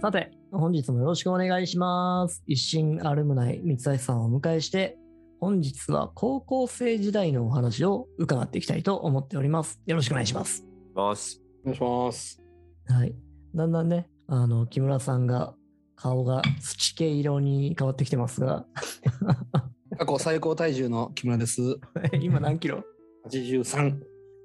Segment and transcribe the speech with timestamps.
[0.00, 2.44] さて、本日もよろしくお願いします。
[2.46, 4.96] 一心アルムナイ三橋さんをお迎えして、
[5.40, 9.80] 本日は高校生時代のお話を伺っていきたいと思っております。
[9.86, 10.64] よろしくお願いします。
[10.94, 11.40] お願いし
[11.80, 12.40] ます。
[12.86, 13.14] はい。
[13.56, 15.54] だんだんね、あの、木村さんが
[15.96, 18.66] 顔が土系色に変わってきてますが、
[19.98, 21.60] 過去最高体重の木村です。
[22.20, 22.84] 今何キロ
[23.26, 23.98] ？83。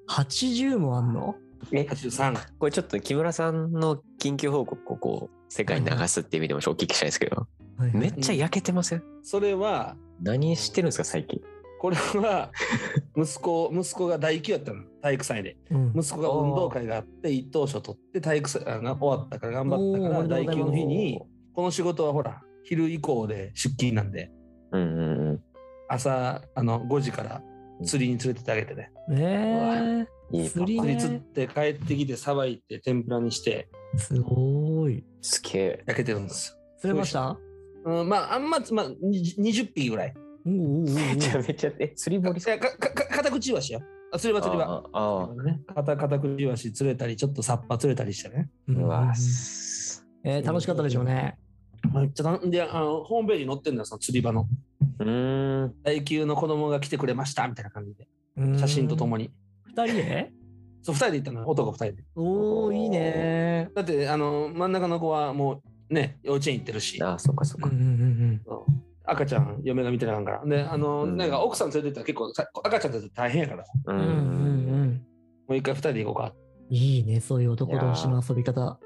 [0.09, 1.35] ?80 もあんの？
[1.71, 2.57] え、83。
[2.57, 9.03] これちょっと木村さんの緊急報告をこう世界に流すっていう意味でもお聞きしたいんですけど、はいめっちゃ焼けてません？
[9.21, 11.41] それは、何してるんですか最近？
[11.79, 12.51] これは、
[13.15, 14.83] 息子、息子が第9やったの。
[15.01, 15.57] 体育祭で。
[15.69, 21.21] うん息子が運動会があって、一等賞取って、体育祭が終わったから頑張ったから、第9めでとうございますの日に、
[21.53, 24.31] この仕事はほら、昼以降で出勤なんで、
[24.71, 25.43] うんうんうん。
[25.87, 27.43] 朝、あの、5時から
[27.83, 28.91] 釣りに連れてってあげてね。
[29.07, 34.31] ねいいパパ釣りね釣って帰ってきて、さばいて、天ぷらにして、え、すご
[34.69, 34.72] い。
[35.21, 35.83] すげえ。
[35.87, 37.19] 焼けてるんです釣れました？
[37.19, 37.39] よ。
[37.85, 40.13] うん、まあ、あんま、まあ、20 20匹ぐらい。
[40.45, 43.81] おうおうおめちゃめちゃ、え、釣り堀いやかかか片口イワシよ。
[44.11, 44.65] あ釣り場釣り場。
[44.65, 48.49] あああね、片片口イワシ釣れたり、ちょっとサッパ釣れたりしてね。
[48.67, 51.37] うんうわすえー楽しかったでしょうね。
[51.93, 54.47] めっちゃなんであの、ホームページに載ってんだよ、その釣り場の。
[54.99, 58.07] うーん第9の子供が来てくれましたみたいな感じで。
[58.37, 59.31] うん写真とともに。
[59.65, 60.31] 二人で？
[60.83, 62.03] そう、2人で行ったのよ男2人で。
[62.15, 68.71] おー、いいねだって、あの、真ん中の子はもうね、幼稚園行ってるし、あそっかそっかうんうんうんそう
[69.05, 70.45] 赤ちゃん、嫁が見てなあかんから。
[70.45, 74.19] で、あの、うんなんか奥さん連れて行ったら結構さ赤ちゃんたち大変やから、ううんうんうんう
[74.85, 75.01] ん
[75.47, 76.33] もう一回2人で行こうか。
[76.69, 78.79] いいね、そういう男同士の遊び方。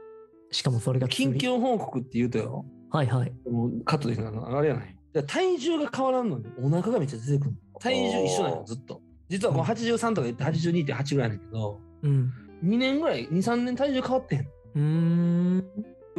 [0.52, 3.34] しかもそれが釣り緊急報告って言うとよ、はいはい。
[3.50, 4.95] もうカットできるのあれやない。
[5.14, 7.80] で体重が変わらんのにお腹がめっちゃ出てくるの。
[7.80, 9.02] 体重一緒なのずっと。
[9.30, 12.33] 実はこの83とか言って82.8ぐらいだけど、うん。
[12.63, 14.41] 2年ぐらい、2、3年体重変わってへん。
[14.41, 15.58] うーん。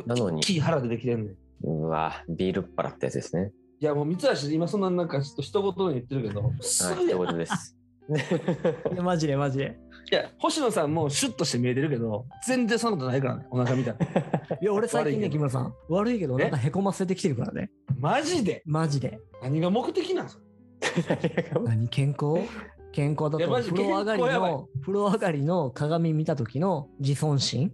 [0.06, 1.34] なのに大きい腹でできてんねん。
[1.34, 3.50] いうわビールっ腹ってやつですね
[3.81, 7.76] やもう三橋今そんななんかちょっと一言で言ってるけど、すはいぐてことです
[8.93, 9.78] いやマジでマジで。
[10.10, 13.99] いや、星野さんもシュッとして見えてるけど、全然そんなことないからね、お腹見たら。
[14.60, 15.75] いや、俺最近ね、木村さん。
[15.91, 16.44] 悪いけど、え？
[16.44, 17.70] なんかへこませてきてるからね。
[18.00, 18.62] マジで？
[18.65, 19.20] マジで。
[19.43, 20.28] 何が目的なん？
[20.28, 22.49] それ何健康？
[22.98, 23.38] 健康だと。
[23.38, 27.72] 風呂上がりの風呂上がりの鏡見た時の自尊心？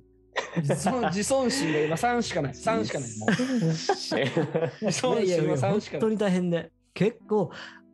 [0.58, 2.52] 自尊自尊心が今3しかない。
[2.52, 3.08] 3しかない。
[3.18, 3.30] もう。
[3.30, 5.10] 自尊心。
[5.10, 5.80] はいやいやいや3しかない。
[5.80, 6.70] 本当に大変で。
[6.92, 7.50] 結構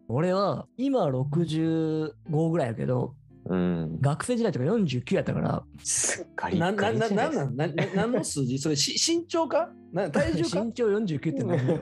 [0.08, 3.14] 俺は今65ぐらいやけど
[3.44, 4.00] うん。
[4.00, 5.62] 学生時代とか49やったから。
[5.84, 6.58] すっかり。
[6.58, 7.56] な、な、な、じゃなんですなん？
[7.56, 8.58] なな何の数字？
[8.58, 9.70] それし身長か？
[9.92, 10.64] な体重か？
[10.64, 11.68] 身長49って何？
[11.68, 11.78] よ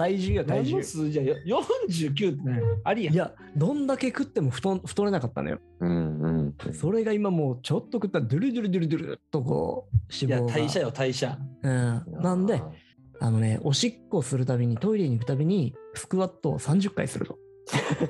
[0.00, 0.72] 体重よ体重。
[0.72, 2.50] 何の数字やよ ?49 って。
[2.50, 3.10] ね、ありや。
[3.10, 3.14] ん。
[3.14, 5.58] いやどんだけ食っても太ん太れなかったのよ。
[5.80, 10.58] うんうんそれが今もうちょっと食ったらドゥルドゥルドゥルドゥルっとこういや、脂肪が。
[10.58, 11.38] 代謝よ、代謝。
[11.62, 12.62] うん、なんで
[13.20, 17.38] あのねおしっこするたびにトイレに行くたびにスクワットを30回すると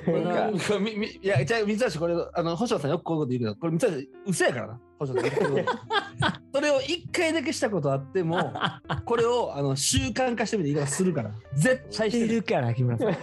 [0.07, 3.87] ななんかみみいや、じゃあ、三橋、これ、あの、星野さんよくこういうこと言うけど、これ、三橋、
[4.27, 5.31] 嘘やからな、星野さん。
[6.53, 8.37] それを一回だけしたことあっても、
[9.05, 11.31] これをあの習慣化してみていいからするから。
[11.55, 12.41] 絶対ししててる。
[12.41, 13.15] るから木村さん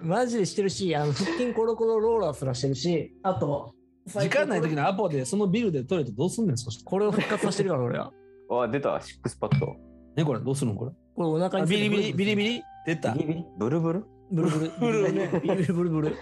[0.00, 3.74] マジでしてるしあの腹筋コロコロローラーすらしてるしあと
[4.06, 6.84] 時間ない時のアポで、そのビルでトイレとどうすんねん、そして。
[6.84, 8.12] これを復活させてるから俺は
[8.50, 9.76] あ出たシックスパッド
[10.16, 10.92] ね、これ、どうするのこれ？
[11.14, 12.62] これお腹あにビリビリ、ビリビリリ？
[12.86, 13.12] 出た。
[13.14, 13.44] ビリビリ？
[13.58, 14.04] ブルブル？
[14.34, 14.72] ブルブル。
[14.80, 15.74] ブルブル。
[15.74, 16.16] ブルブル。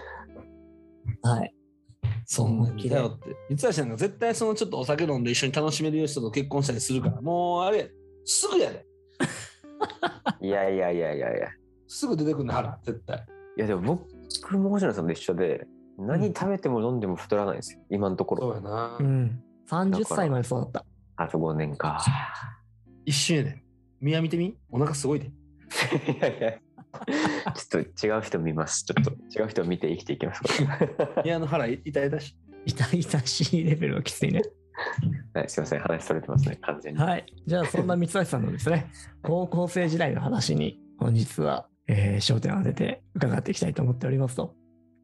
[1.23, 1.55] はい。
[2.25, 3.35] そんなんだよって。
[3.49, 7.89] 三橋さんが絶対そのちょっとお酒飲んで一緒に楽しめる人と結婚したりするから、もうあれ、
[8.25, 8.85] すぐやで。
[10.45, 11.47] いやいやいやいやいや。
[11.87, 13.25] すぐ出てくるの、腹、絶対。
[13.57, 13.81] いやでも
[14.41, 15.67] 僕も星野さんと一緒で。
[15.97, 18.41] 何食べても飲んでも太らないんですよ今のところ。
[18.41, 18.97] そうやな。
[18.99, 19.03] う。
[19.03, 19.43] ん。
[19.69, 20.85] 30歳までそうだった。
[21.15, 22.03] あと5年か
[23.05, 23.63] 一瞬やで。
[23.99, 24.57] 宮見てみ？
[24.71, 25.27] お腹すごいで。
[26.17, 26.59] いやいや
[27.55, 32.37] ちょっと違う人見ますちょっと違う人を見て生きていきますこれ 宮の腹痛いだし。
[32.65, 34.43] 痛々しいレベルはきついね
[35.33, 38.91] はい、すいません話それてますね完全にはいじゃあそんな三橋さんのですね
[39.23, 44.55] 高校生時代の話に本日は、えー焦点を当てて伺っていきたいと思っておりますと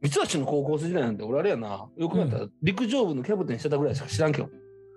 [0.01, 1.89] 三橋の高校生時代なんて俺あれやな。
[1.97, 4.49] よくなったら陸上部のキャプテンしてたぐらいしか知らんけど。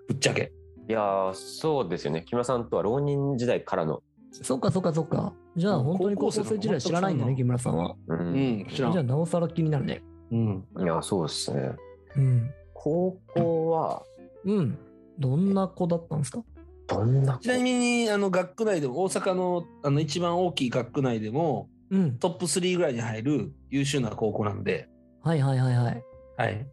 [0.07, 0.51] ぶっちゃけ。
[0.87, 5.33] いやーそうですよね木村さんとは浪人時代からのそっかそっかそっか。
[5.55, 7.95] じゃあうん本当に高校生生時代知らないんだね木村さんは。
[8.07, 9.03] う、うんん、知じゃあ。
[9.03, 10.01] なおさら気になるね。
[10.31, 10.65] うん。
[10.79, 11.71] いやそうですね。
[12.15, 12.49] うん。
[12.73, 14.03] 高校は
[14.45, 14.77] うん。
[15.19, 16.43] どんな子だったんですか？
[16.87, 17.39] どんな子？
[17.39, 22.17] ちなみに、あの、学区内でも、大阪の、あの、一番大きい学区内でも、うん。
[22.17, 24.87] トップ3ぐらいに入る優秀な高校なんで、
[25.21, 26.03] はいはいはいはい。
[26.37, 26.67] はい。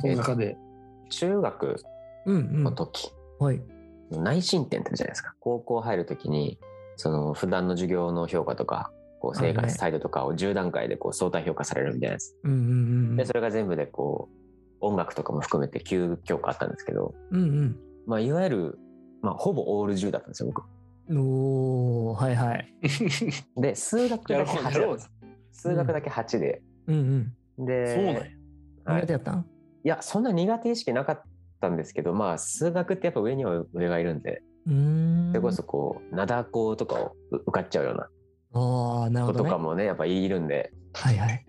[0.00, 0.58] その中で、
[1.08, 1.76] 中学
[2.26, 2.64] うんうん。
[2.64, 3.62] の時、はい。
[4.10, 5.34] 内申点ってあるじゃないですか。
[5.40, 6.58] 高校入るときに、
[6.96, 8.90] その普段の授業の評価とか、
[9.20, 12.36] こう生活態度とかを10段階でこう相対評価されるみたいなやつ。
[12.44, 12.62] うんうんう
[13.12, 14.36] んで、それが全部でこう、
[14.80, 17.76] 音楽とかも含めて9教科あったんですけど、うん
[18.06, 18.78] まあ、いわゆる、
[19.22, 20.64] まあ、ほぼオール10だったんですよ、僕。
[21.08, 22.74] うんおーはいはい
[23.60, 25.08] で、数学だけ8だ。
[25.52, 26.62] 数学だけ8で。
[26.88, 28.20] うんで、そうなんや。
[28.20, 28.22] う
[28.90, 29.46] んはい苦手やったん？
[29.84, 31.22] いや、そんな苦手意識なかっ
[31.60, 38.08] たんですけど、まあ、数学ってやっぱ上には上がいるんで、それこそこう、灘高とかをう受かっちゃうような
[38.52, 39.50] ああなる子ほどね。
[39.50, 41.44] とかもね、やっぱいるんで、はいはい。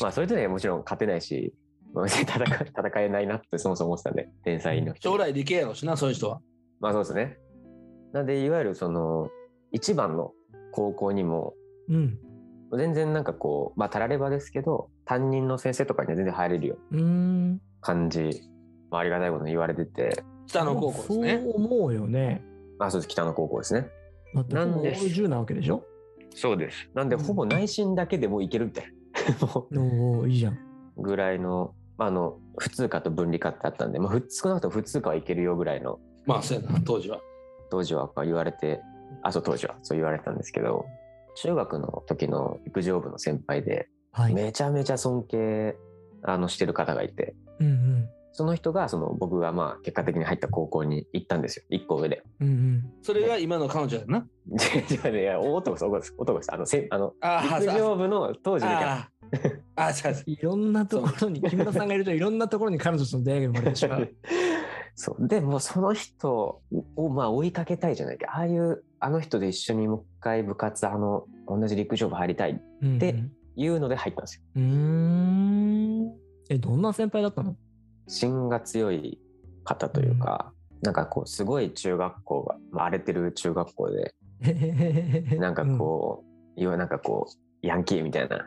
[0.00, 1.52] まあ、それとね、もちろん勝てないし、
[1.92, 5.10] 戦え戦えないなってそもそも思ってたんで、天才の人。
[5.10, 6.40] 将来理系やろうしな、そういう人は。
[6.80, 7.38] まあそうですね。
[8.12, 9.28] なんで、いわゆるその、
[9.72, 10.32] 一番の
[10.70, 11.54] 高校にも、
[11.88, 12.18] にうん。
[12.78, 16.78] 全然なんかこう、まあ、たらればですけど、担任の先生とかには全然入れるよ
[17.82, 18.48] 感じ、
[18.90, 21.40] まあ、ありがたいことに言われてて、北の高校ですね。
[21.42, 22.42] そう思うよね
[22.86, 23.88] あ、そうです、北の高校ですね。
[24.34, 25.84] なんでオール10なわけでしょ？
[26.34, 26.88] そうです。
[26.94, 28.86] なんで、ほぼ内心だけでもいけるみたい。
[29.70, 30.28] な。
[30.28, 30.54] いいじゃん。
[30.96, 37.20] うぐらいの、まあ、あの、普通科と分離科ってあったんで、まあ、ふ少なくとも普通科はいけるよぐらいの、まあ、そうやな、当時は。
[37.70, 38.80] 当時は言われて、
[39.22, 40.86] あ、そう、当時はそう言われてたんですけど、
[41.36, 44.34] 中学の時の陸上部の先輩で、はい。
[44.34, 45.76] めちゃめちゃ尊敬
[46.22, 51.64] あのしてる方がいて、うんうんその人がその僕がまあ結果的に入った高校に行ったんですよ。
[51.70, 52.22] 一個上で。
[52.40, 54.26] うんうんそれが今の彼女やな？
[54.50, 56.54] 違ういや、男です、男です、男です。
[56.54, 59.10] あの、せあのあ陸上部の当時のキャラあ
[59.76, 60.22] あ、あ違う違う。
[60.26, 64.08] いろんなところに木村さんがいるといろんなところに彼女との出会いが生まれてしまう
[64.94, 66.60] そうでもその人
[66.96, 73.24] をまあ追いかけたいじゃないかああいうあの人で一緒にもう一回部活あの同じ陸上部入りたいうんで
[73.56, 74.42] いうので入ったんですよ。
[74.56, 76.12] うーん
[76.50, 77.56] えどんな先輩だったの？
[78.12, 79.18] 芯が強い
[79.64, 84.14] 方というか、なんかこうすごい中学校が、まあ、荒れてる中学校で
[85.38, 86.24] なんかこ
[86.56, 88.38] う、いわなんかこうヤンキーみたいなう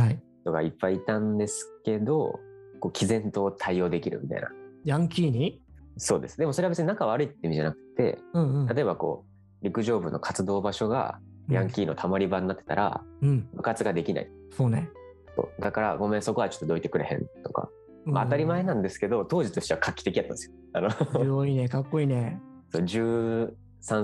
[0.00, 0.22] んはい。
[0.42, 2.38] 人がいっぱいいたんですけど
[2.80, 4.48] こう毅然と対応できるみたいな。
[4.84, 5.60] ヤンキーに？
[5.96, 6.38] そうです。
[6.38, 8.66] でもそれは別に仲悪いって意味じゃなくてうんうん。
[8.66, 9.24] 例えばこ
[9.60, 11.18] う陸上部の活動場所が
[11.48, 13.48] ヤンキーのたまり場になってたらうん。
[13.54, 14.30] 部活ができない。
[14.52, 14.90] そうね。
[15.34, 17.68] とだからごめんそこはちょっとどいてくれへんとか、
[18.12, 20.54] まあ、当たり前なんですけど当時としては画期的やったんですよ。
[20.74, 22.40] あの強いねかっこいいね。
[22.70, 23.50] そう13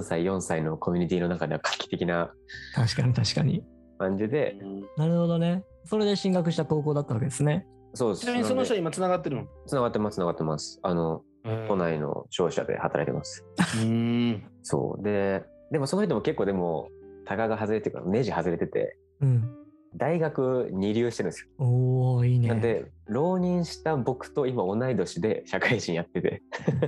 [0.02, 2.32] 歳4歳のコミュニティの中では画期的な
[2.74, 3.64] 確かに確かに。
[3.98, 4.56] 感じで。
[4.96, 5.64] なるほどね。
[5.84, 7.66] それで進学した高校だったわけですね。
[7.92, 8.20] そうです。
[8.22, 9.46] ちなみにその人な今つながってるの？
[9.66, 10.80] つながってますつながってます。
[10.82, 11.22] あの
[11.68, 13.44] 都内の商社で働いてます。
[13.82, 14.44] うん。
[14.62, 15.02] そう。
[15.02, 16.88] ででもその人も結構でも
[17.26, 18.96] タガが外れてるからネジ外れてて。
[19.20, 19.63] うん
[19.96, 21.48] 大学二流してるんですよ。
[21.58, 22.48] おおいいね。
[22.48, 26.42] なんで浪人した僕と今同い年で社会人やってて。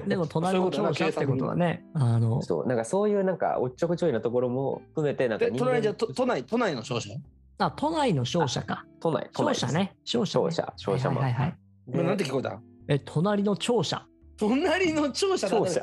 [0.06, 7.10] でも隣の長者ってことはね あのそうなんかそういうなんかおっちょこちょいなところも含めてなんかで、人間隣じゃ都都内、都内の商社？
[7.58, 8.84] あ都内の商社か。
[9.00, 9.96] 都内商社ね。
[10.04, 10.44] 商社ね。
[10.44, 11.56] 商社商社マンはいはい
[11.96, 12.04] はい。
[12.04, 12.60] なんて聞こえた？
[12.88, 14.06] え隣の庁舎
[14.38, 15.80] 隣の庁舎だ商社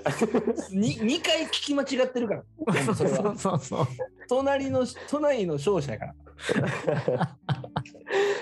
[0.71, 2.43] に2回聞き間違ってるから。
[2.95, 3.17] それは。
[3.17, 3.87] そうそうそう
[4.27, 6.13] 隣の、都内の商社ら。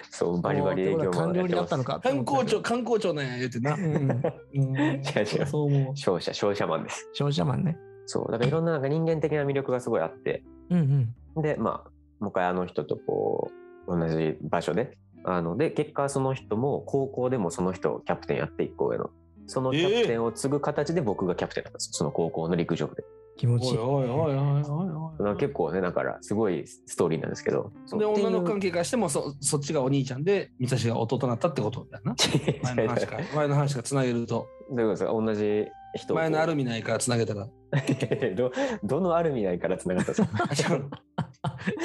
[0.09, 3.73] そうバリバリ営業マン官僚になやっの観光庁、観光庁なんや言うてな。
[3.75, 3.83] うん。
[3.83, 4.77] うん。
[4.77, 5.45] 違う違う。
[5.45, 5.97] そう思う。
[5.97, 7.09] 商社商社マンです。
[7.13, 7.77] 商社マンね。
[8.05, 8.31] そう。
[8.31, 10.43] だからいろんななんか人間的な魅力がすごいあって。
[10.69, 11.41] うんうん。
[11.41, 13.51] でまあもう一回あの人とこ
[13.87, 19.09] う同じ場所であので結果その人も高校でもその人キャプテンやって一個上の
[19.51, 21.87] そのキャプテンを継ぐ形で僕がキャプテンだったんです。
[21.89, 23.03] よその高校の陸上部で。
[23.37, 23.71] 気持ち。
[23.71, 25.35] いいおいおいおいおいおい。
[25.37, 27.71] 結構ねだからすごいストーリーなんですけど。
[27.97, 32.15] で、女の関係係からしてもそ、そっちがお兄ちゃんで、三橋が弟になったってことだよな。
[32.63, 33.17] 前の話か。
[33.35, 35.05] 前の話からつなげると、どういうことです。
[35.05, 35.65] か同じ
[35.95, 37.47] 人を前のアルミナイからつなげたら。
[38.35, 38.51] ど
[38.83, 40.15] どのアルミナイからつながったん
[40.49, 40.77] ですか？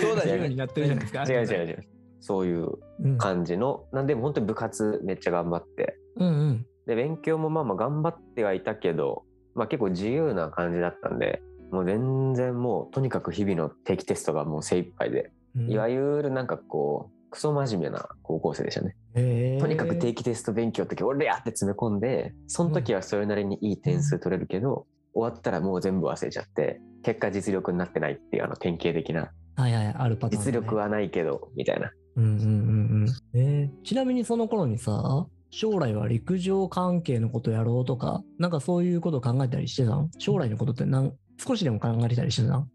[0.01, 1.23] 兄弟自由になってるじゃないですか。
[1.25, 1.47] 違う。
[1.47, 1.67] 違う。
[1.69, 1.85] 違う。
[2.21, 2.69] そういう
[3.01, 3.19] うん。
[3.19, 3.85] 感じの。
[3.93, 5.97] なんで本当に部活めっちゃ頑張って。
[6.17, 9.25] うんうんで勉強もまあまあ頑張ってはいたけど、
[9.55, 15.71] まあ、結構自由な感じだったんでもう全然もうとにかく日々の定期テストがもう精一杯で、うん。
[15.71, 19.61] いわゆるなんかこうクソ真面目な高校生でしたね、へー。
[19.61, 31.90] とにかく定期テスト勉強の時俺やって詰め込んでその時はそれなりにいい点数取れるけど、終わったらもう全部忘れちゃって結果実力になってないっていうあの典型的なはいはいあるパターン、ね、実力はないけどみたいな。
[32.16, 33.07] うんうんうんうん。
[33.35, 42.69] えーちなみにその頃にさ将来は陸上関係のことやろうとかなんかそういうことを考えたりしてたん将来のことってなん少しでも考えてたりしてたん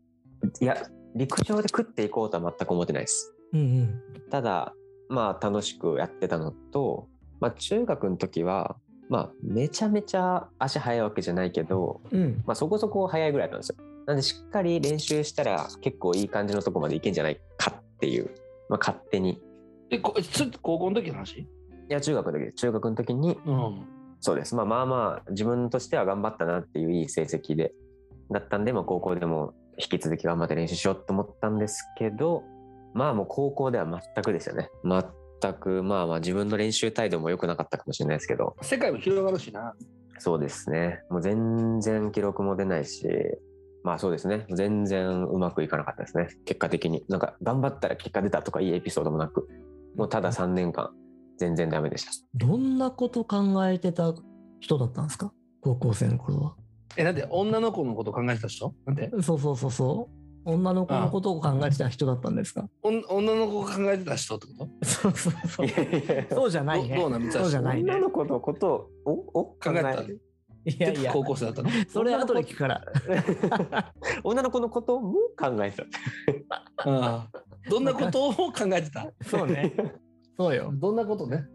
[0.60, 0.78] いや
[1.16, 4.74] 陸上で食っていこうとは全く思ってないですうんうんただ
[5.10, 7.08] まあ楽しくやってたのと、
[7.40, 8.78] まあ、中学の時は
[9.12, 12.42] まあめちゃめちゃ足速いわけじゃないけど、うん。
[12.46, 13.76] まあ、そこそこ速いぐらいなんですよ。
[14.08, 18.32] なんでしっかり練習したら結構いい感じのとこまでいけんじゃないかっていう、
[18.70, 19.42] まあ、勝手に。
[19.90, 21.46] え、こちょっと高校の時の話？
[21.92, 23.86] いや中学の時中学の時にうん。
[24.22, 24.56] そうです。
[24.56, 27.74] まあまあまあ自分としては頑張ったなっていういい成績で
[28.32, 32.44] だったんで、まあ、高校でも引き続き頑張って練習しようと思ったんですけど
[32.94, 34.70] まあもう高校では全くですよね。
[34.86, 39.74] 全くまあまあ自分の練習態度も良くなかったかもしれないですけど世界も広がるしな。
[40.18, 41.02] そうですね。
[41.10, 43.06] もう全然記録も出ないし、
[43.84, 44.46] まあそうですね。
[44.52, 46.30] 全然うまくいかなかったですね。
[46.46, 47.04] 結果的に。
[47.10, 49.50] なんか頑張ったら結果出たとかいいエピソードもなく、
[49.96, 50.92] もうただ3年間
[51.42, 52.12] 全然ダメでした。
[52.36, 54.14] どんなこと考えてた
[54.60, 55.34] 人だったんですか？
[55.62, 56.56] 高校生の頃は。
[56.98, 58.76] え、なんで女の子のこと考えてた人？
[58.86, 59.10] なんで？
[59.24, 60.22] そうそうそうそう。
[60.46, 62.70] 女の子のことを考えてた人だったんですか？
[62.84, 63.02] 女
[63.36, 65.66] の子が考えてた人ってこそうそうそう。
[65.66, 66.96] いやいやそうじゃないね。
[67.32, 68.02] そうじゃないね女。
[68.02, 70.22] の子のことをお考えてたる
[70.64, 71.70] いやいや、高校生だったの？
[71.90, 72.86] それ後で聞くから。
[74.24, 75.84] 女の子のことも考えてた。
[76.86, 77.22] うん
[77.70, 79.12] どんなことを考えてた？
[79.24, 79.74] そうね。
[80.42, 80.72] そうよ。
[80.74, 81.46] どんなことね？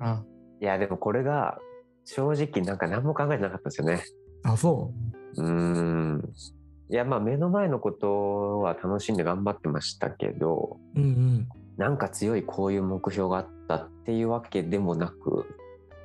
[0.60, 1.58] いやでもこれが
[2.04, 4.02] 正直なんか何も考えてなかったですよね。
[4.44, 4.92] あ、そ
[5.36, 5.42] う？
[5.42, 6.32] ーん。
[6.88, 11.00] いやまあ目の前のことは楽しんで頑張ってましたけど、う。
[11.00, 11.48] うんうん。
[11.76, 15.44] なんか強いこういう目標があったっていうわけでもなく、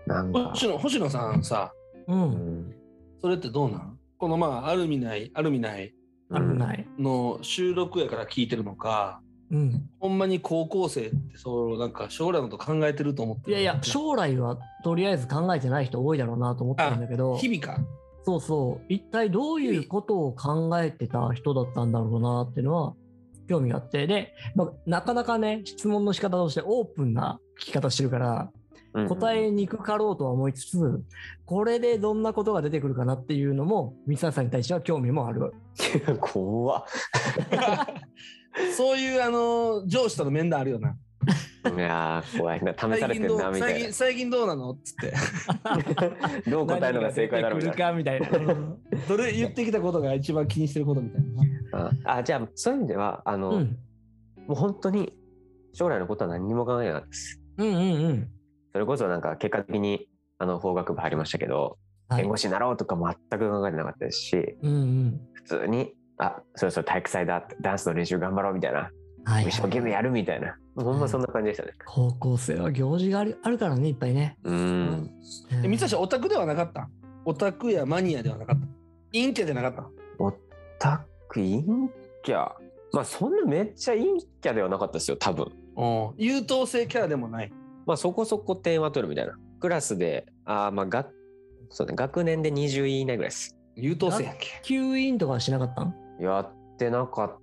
[0.05, 1.71] なんか、星野星野さんさ、
[2.07, 2.13] う。
[2.13, 2.21] うん
[2.67, 2.75] ん、
[3.21, 3.97] それってどうなん？
[4.17, 5.93] このまあ、アルミナイ、アルミナイ
[6.29, 6.87] あるない。
[6.97, 9.89] の収録やから聞いてるのか、うん。
[9.99, 17.81] ほんまに高校生ってそうなんか将来のこと考えてると思ってるいやいや、将来はとりあえず考えてない人多いだろうなと思ってるんだけど、日々か。
[18.23, 22.93] そうそう、一体どういうことを考えてた人だったんだろうなっていうのは
[23.47, 28.51] 興味があって、で、まあ、なかなかね、質問の仕方としてオープンな聞き方してるから、
[28.93, 31.01] うん答えにくかろうとは思いつつ、
[31.45, 35.53] これでどんなことが出てくるかなっていうのも、三橋さんに対しては興味もある。
[36.19, 36.83] 怖っ。
[38.75, 40.95] そういうあの上司との面談あるよな。
[41.63, 42.73] いやー怖いな。
[42.73, 44.71] 試されてるな、みたい最近最近どうなの？
[44.71, 45.13] っつって。
[45.63, 46.41] な。
[46.49, 47.91] どう答えるのが正解だろうみたいな。
[47.91, 48.77] 何が出てくるかみたいな。
[49.07, 51.21] どれ言ってきたことが一番気にしてることみたい
[51.71, 51.91] な。
[52.05, 53.77] ああ、じゃあ、そういう意味では、あの、うん。
[54.47, 55.13] もう本当に
[55.73, 57.39] 将来のことは何にも考えなかったです。
[57.57, 58.29] うんうんうん。
[58.73, 60.07] それこそなんか結果的に
[60.39, 61.77] あの法学部入りましたけど、
[62.09, 65.21] はい弁護士になろうとか全く考えてなかったですし、うんうん。
[65.33, 65.93] 普通に、
[66.23, 68.91] あ、そろそろ体育祭だ、ダンスの練習頑張ろうみたいな、
[69.25, 71.73] はい、一生懸命やるみたいな、ほんまそんな感じでしたね。
[71.85, 74.37] 高校生は行事があるあるからね、いっぱいね。
[74.43, 75.11] うーん。
[75.63, 76.89] え三橋オタクではなかった？
[77.25, 78.67] オタクやマニアではなかった？
[79.11, 79.89] 陰キャじゃなかった？
[80.19, 80.31] オ
[80.77, 81.63] タク、陰
[82.23, 82.51] キャ？
[82.93, 85.47] まあそんなめっちゃ陰キャではなかったですよ、多分。
[85.77, 87.51] うん優等生キャラでもない。
[87.87, 89.33] まあそこそこ点は取るみたいな。
[89.59, 91.07] クラスで、あーまあが、
[91.69, 93.57] そうね、学年で20位以内ぐらいです。
[93.75, 94.47] 優等生やんけ？
[94.63, 95.95] 吸引とかはしなかったん？
[96.21, 97.39] やってなかっ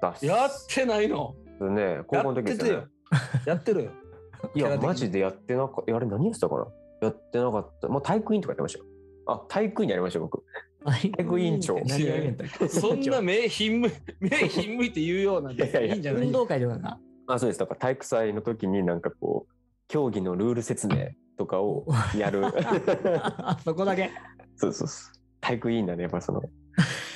[0.00, 1.34] たっすやってないの？
[1.60, 2.00] ね。
[2.06, 2.86] 高校の時ですよね。
[3.46, 3.90] やってるよ。
[4.54, 5.96] いや、マジでやってなかった。
[5.96, 6.66] あれ何やってたかな？
[7.02, 7.88] やってなかった。
[7.88, 8.84] まあ体育委員とかやってましたよ。
[9.26, 10.44] あ、体育委員やりましたよ、僕。
[10.84, 11.78] 体育委員長
[12.68, 16.98] そんな目ひんむい、 目ひんむいって言うようなんでいやいやいいんじゃない運動会とかが。
[17.28, 17.60] あ、そうです。
[17.60, 19.52] だから体育祭の時になんかこう、
[19.86, 21.86] 競技のルール説明とかを
[22.16, 22.42] やる。
[23.64, 24.10] そこだけ。
[24.56, 25.14] そうそうそう。
[25.40, 26.42] 体育委員だね、やっぱその。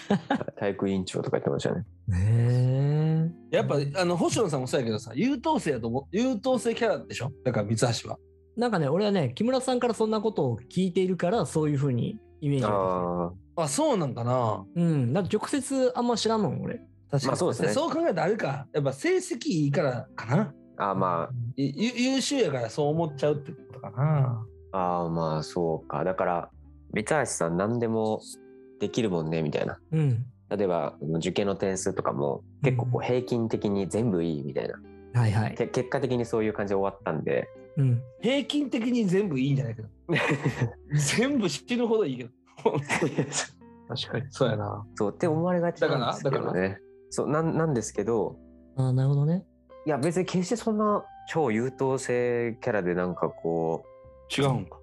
[0.58, 1.84] 体育委員長とかやってましたね。
[2.12, 3.56] へえ。
[3.56, 7.32] やっぱあの星野さんもそうやけどさ、優等生やと思う、優等生キャラでしょ？
[7.44, 8.18] だから三橋は。
[8.56, 13.62] なんかね、俺はね、木村さんからそんなことを聞いているから、そういうふうにイメージああ。
[13.64, 14.64] あ、そうなんかな。
[14.74, 15.12] うん。
[15.12, 16.80] だって直接あんま知らんもん、俺。
[17.10, 17.26] 確かに。
[17.26, 18.66] まあそうですねそう考えたらあれか。
[18.72, 20.54] やっぱ成績いいからかな。
[20.78, 24.44] あーまいゆ優秀やからそう思っちゃうってことかな。
[24.72, 26.04] あ、ああまあそうか。
[26.04, 26.50] だから、
[26.92, 28.20] 三橋さん何でも
[28.80, 29.78] できるもんね、みたいな。
[29.92, 30.26] うん。
[30.48, 34.74] 例えば、受験の点数とかも結構こう平均的に全部いいみたいな。
[35.20, 35.54] はいはい。
[35.54, 37.48] け結果的にそういう感じで終わったんで。
[37.76, 38.02] うん。
[38.20, 39.88] 平均的に全部いいんじゃないけど。
[41.16, 42.30] 全部死ぬほどいいけど。
[43.88, 44.26] 確かに。
[44.30, 44.86] そうやな。
[44.94, 46.78] そうって思われがちなんですけだからどね。
[47.10, 48.36] そうなんなんですけど、
[48.76, 49.44] ああ、なるほどね。
[49.86, 53.84] いや別に決してそんな超優等生キャラでなんかこ
[54.36, 54.78] 違うんか。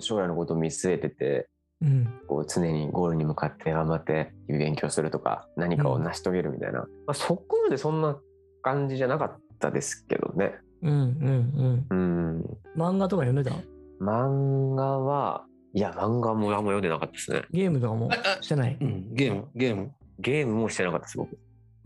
[0.00, 1.48] 将来のことを見据えてて
[1.82, 2.20] うん。
[2.26, 8.18] こう常にゴールに向かって頑張って勉強するとか何かを成し遂げるみたいな、まあ、そこまでそんな
[8.62, 10.54] 感じじゃなかったですけどね。
[10.82, 11.96] うんうんうん。
[11.96, 11.96] う
[12.40, 12.44] ん。
[12.76, 13.56] 漫画とか読んでた？
[14.00, 17.42] 漫画はいや漫画もあんま読んでなかったですね。
[17.50, 18.76] ゲームとかもしてない？
[18.80, 19.92] うん、ゲーム、ゲーム。
[20.18, 21.38] ゲームもしてなかったです僕。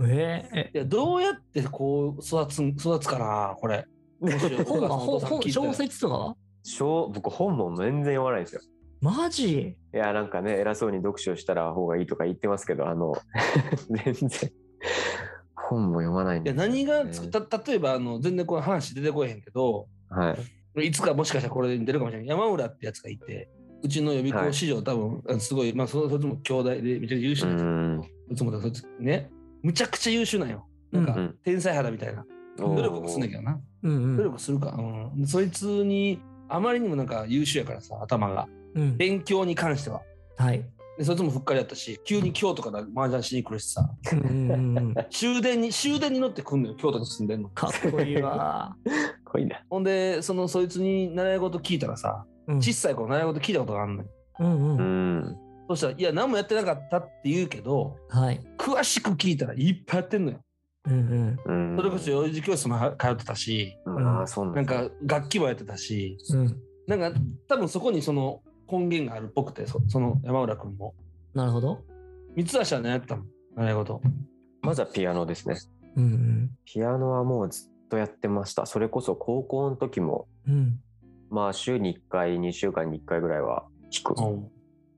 [0.03, 3.87] ええいや、どうやってこう育つ、育つかな、これ。
[4.21, 6.37] 本本小説とかは？
[6.63, 8.61] 小僕本も全然読まないんですよ。
[9.01, 9.77] マジ？
[9.95, 13.15] いや、なんかね、偉そうに読書したら方がいいとか言ってますけど、あの、
[14.05, 14.29] 全然、
[15.71, 20.37] 本も読まないんでいや何がた例えばあの全然この話出てこえへんけどは
[20.77, 20.87] い。
[20.87, 23.49] いつかもしかしたらこれに出るかもしれない山浦ってやつがいて
[23.83, 28.33] うちの予備校史上多分、あのすごいまあそそいつも兄弟でめちゃくちゃ優秀うなやつん。
[28.33, 29.31] いつもだそいつね。
[29.63, 30.67] むちゃくちゃ優秀なんよ。
[30.93, 32.25] なんか、うん天才肌みたいな。
[32.59, 33.59] 努力もすんだけどな。
[33.83, 34.17] うんうん。
[34.17, 34.77] 努力するか、
[35.17, 40.03] うん、そいつにあまりにもなんか優秀やからさ頭がうん、勉強に関しては
[40.37, 40.65] はい。
[40.99, 43.91] でそいつもふっかりやったし急に京都から麻雀しに来るしさ
[45.11, 48.77] 終電に終電に乗ってくんのよ京都に住んでんのかっこいいわ。
[49.25, 49.63] 濃いな。
[49.71, 54.09] ほんでそのそいつに習い事聞いたらさうん小さい頃習い事聞いたことがあるのよ
[54.41, 54.53] うんう。
[54.53, 55.37] うんん。
[55.69, 58.41] そしたら「いや何もやってなかった」って言うけどはい。
[58.59, 60.39] 詳しく聞いたらいっぱいやってんのよ
[60.87, 61.77] うんうん。
[61.77, 64.07] それこそ幼児教室もは通ってたしうん。
[64.07, 66.41] ああ、そうなんだなんか楽器もやってたしうん。
[66.41, 66.63] うん。
[66.87, 70.95] なんか多分そこにその根源があるっぽくてそその山浦君も
[71.35, 71.83] なるほど。
[72.37, 73.25] 三橋は何やったの？
[73.57, 74.01] 習い事
[74.63, 75.57] まずはピアノですね。
[75.97, 78.67] うんピアノはもうずっとやってました。
[78.67, 80.55] それこそ高校の時も、うん。
[80.55, 80.81] うん。
[81.31, 84.49] まあ週に1回、2週間に1回ぐらいは弾く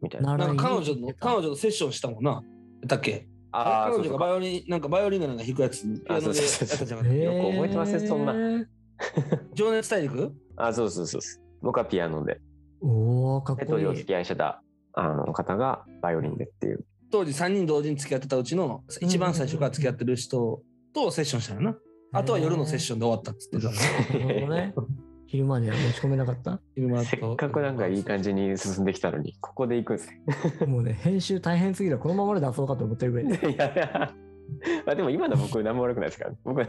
[0.02, 0.36] みたいな。
[0.36, 2.42] なんか彼女の彼女のセッションしたもんな
[2.88, 3.26] やっけ？
[3.52, 4.36] ああ、彼女がバイそうそうか。
[4.36, 8.66] オリンなんかバイオリンがなんか弾くやつピアノでやったじゃんへよく覚えてますねそんなー
[9.54, 10.32] 情熱大陸？
[10.56, 11.44] あそうそうそうそう。
[11.62, 12.40] 僕はピアノで。
[12.82, 14.04] おおかっで、こいい当時お付。
[14.06, 14.62] き合いしてた
[14.94, 16.84] あの方がバイオリンでっていう。
[17.10, 20.62] 当時3人同時に付き合ってたうちの一番最初から付き合ってる人
[20.94, 21.76] とセッションしたよな
[22.14, 24.74] あとは夜のセッションで終わったっつってたねなるほどね。
[25.26, 26.60] 昼までは持ち込めなかった？
[26.74, 30.10] 昼間とせっかくなんかいい感じに進んできたのに、ここで行くんです
[30.60, 30.66] ね。
[30.66, 31.98] もうね、編集大変すぎる。
[31.98, 33.50] このままで出そうかと思ってるぐらいで。
[33.52, 34.12] いやいや。
[34.84, 36.34] まあでも今の僕何も悪くないですから。
[36.44, 36.62] 僕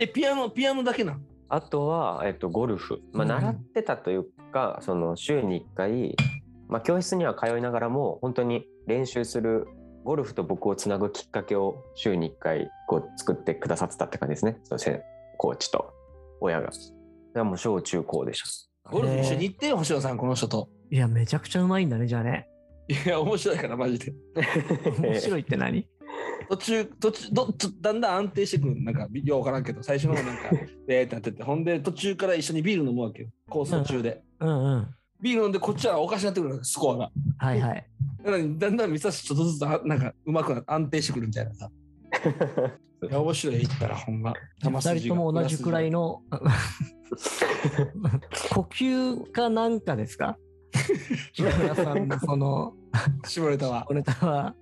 [0.00, 3.00] えピアノピアノだけなんあとは、えっと、ゴルフ。
[3.12, 4.26] まあ、うん習ってたという
[4.56, 6.16] か、その週に1回、
[6.68, 9.66] まあ、教室には通いながらも、本当に練習する、
[10.04, 14.60] ゴルフと僕をつなぐきっかけを週に1回こう作ってくださってたって感じですね。
[14.62, 15.02] そのせ
[15.36, 15.92] コーチと
[16.40, 16.68] 親が。
[16.68, 16.78] だか
[17.34, 18.90] らもう小中高でした。
[18.90, 22.48] ゴルフ一緒に行ってよ星野さんこの人といや、めちゃくちゃうまいんだね、じゃあね。
[22.88, 24.14] いや面白いからマジで
[25.02, 25.88] 面白いって何？
[26.48, 28.82] 途中途中どちょだんだん安定してくる。
[28.82, 29.82] なんかよう分からんけど。
[29.82, 30.42] 最初の方なんか
[30.88, 31.42] えーってなってて。
[31.42, 33.28] ほんで途中から一緒にビール飲むわけよ。
[33.48, 34.86] コース途中で、うんうん。
[35.20, 37.10] ビール飲んでこっちはおかしなってくるのスコアが。
[37.38, 37.86] はいはい。
[38.24, 41.70] なのにだんだん見さしちょっとずつあなんかうまくな安定してくるみたいなさ。
[43.02, 44.32] いや面白い言ったらほんま。
[44.62, 46.22] 二人とも同じくらいの
[48.52, 50.38] 呼吸かなんかですか？
[51.32, 52.74] 木村さんのその
[53.26, 54.54] 絞れたわ、おネタは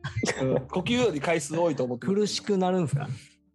[0.42, 3.08] うん呼吸より回数多いと思って苦しくなるんですか、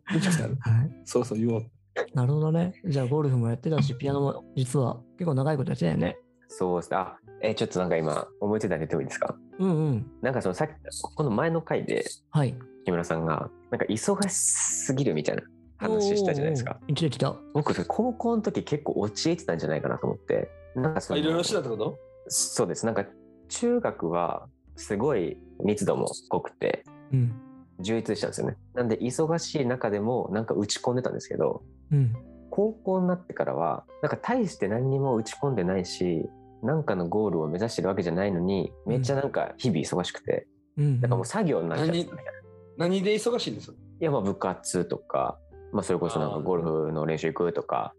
[0.07, 1.65] 苦しくなるはい、そうそう言おう
[2.13, 2.73] なるほどね。
[2.85, 6.17] じゃあゴルフもやってたし、ピアノも実は結構長いことやってたよね。
[6.47, 6.97] そうですね。
[6.97, 9.35] あ、え、ちょっとなんか今思いついたら出てもいいですか？
[9.57, 10.11] うんうん。
[10.21, 10.71] なんかそのさっき、
[11.15, 12.55] この前の回ではい。
[12.85, 15.41] 木村さんが、なんか忙しすぎるみたいな
[15.77, 16.77] 話したじゃないですか。
[16.81, 16.91] おー。
[16.91, 20.49] おー言ってた僕、それ高校の時結構陥ってたんじゃないかなと思って。
[20.75, 21.97] なんかそのあいろいろしてたってこと？
[22.29, 22.85] そうです。
[22.85, 23.05] なんか
[23.49, 26.91] 中学はすごい密度も濃くて、た。
[27.13, 27.33] うん。
[27.81, 28.57] 充実したんですよね。
[28.73, 32.13] なんで忙しい中でもなんか打ち込んでたんですけど、うん。
[32.49, 36.29] 高校になってからは、なんか大して何にも打ち込んでないし、
[36.61, 41.01] なんかのゴールを目指してるわけじゃないのに、めっちゃなんか日々忙しくて、うん。
[41.01, 42.31] なんかもう作業になっちゃってたみたいな。
[42.77, 45.37] 何で忙しいんですよいや、まあ部活とか、
[45.71, 47.93] まあそれこそなんかゴルフの練習行くとか、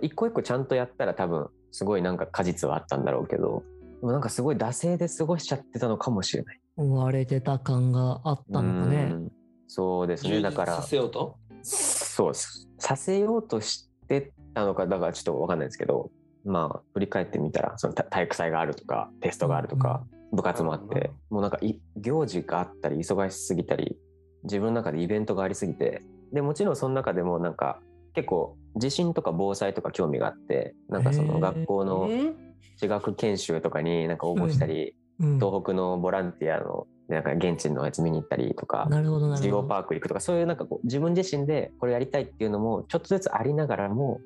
[0.00, 3.64] 一個一個ちゃんとやったら多分すごいなんか果実はあったんだろうけど、
[4.00, 6.60] でもなんかすごい惰性で過ごしちゃってたのかもしれない。
[6.76, 9.08] 追われてた感があったのかね。
[9.10, 9.32] うん
[9.74, 10.42] そうですね。
[10.42, 11.38] だからさ、せようと？
[11.62, 12.68] そうです。
[12.78, 16.10] させようとしてたのか、だからちょっとわかんないですけど、
[16.44, 23.96] まあ、振り返ってみたら、そのた体育祭があるとか、テストがあるとか、部活もあって、もうなんかい行事があったり、忙しすぎたり、
[24.42, 26.02] 自分の中でイベントがありすぎて、
[26.34, 27.80] で、もちろんその中でもなんか、
[28.12, 32.36] 結構地震とか防災とか興味があって、なんかその学校のうん
[32.76, 35.34] 地学研修とかになんか応募したり、うん。
[35.38, 38.88] 東北のボランティアのなんか現地のやつ見に行ったりとか、
[39.36, 39.62] ジオ。
[39.62, 44.20] パーク行くとかそういうなんかこう自分自身でこれやりたいっていうのもちょっとずつありながらも。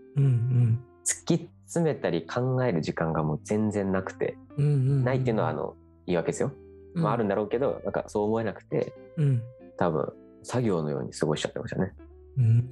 [1.06, 4.36] 突き詰めたり考える時間がもう全然なくて。
[4.56, 6.52] ないっていうのはあの言い訳ですよ、
[6.94, 9.42] うん、まあ、あるんだろうけどなんかそう思えなくてうん。
[9.76, 11.92] 多分作業のように過ごしちゃってましたね
[12.38, 12.70] うん。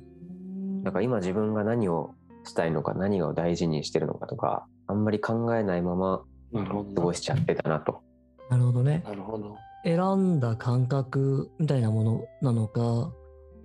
[0.84, 8.02] だから今自分が何をしたいのか何を大事にしてるのかとかあんまり考えないまま過ごしちゃってたなと
[8.50, 9.02] なるほどね。
[9.04, 13.12] なるほど選んだ感覚みたいなものなのか、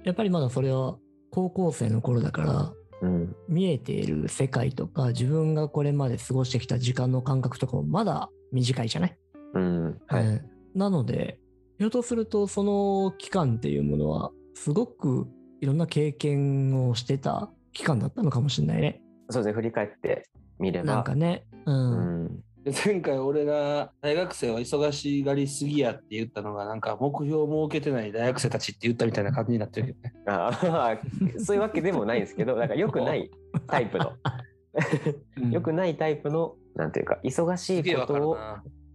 [0.04, 0.98] やっぱりまだそれは
[1.32, 9.18] 高校生の頃だから、うん見えている世界とか自分がこれまで過ごしてきた時間の感覚とかもまだ短いじゃない、
[9.54, 10.02] うん。
[10.08, 10.26] はい。
[10.26, 11.40] うんなので、
[11.80, 15.28] ひょっとするとその期間っていうものは、すごく
[15.62, 19.02] いろんな経験をしてた期間だったのかもしれないね。
[19.30, 19.54] そうですね。
[19.54, 20.86] 振り返ってみれば。
[20.86, 21.46] なんかね。
[21.66, 21.72] う。
[21.72, 22.44] うんん。
[22.64, 30.14] で前回俺が大学生は忙しがりすぎやって言ったのがなんか目標を設けてない大学生たちって言ったみたいな感じになってるけどね。
[30.28, 33.32] あー そういうわけでもないんですけど、なんか良くない
[33.68, 34.14] タイプの、
[35.52, 38.38] 良くないタイプの、なんていうか、忙しいことを。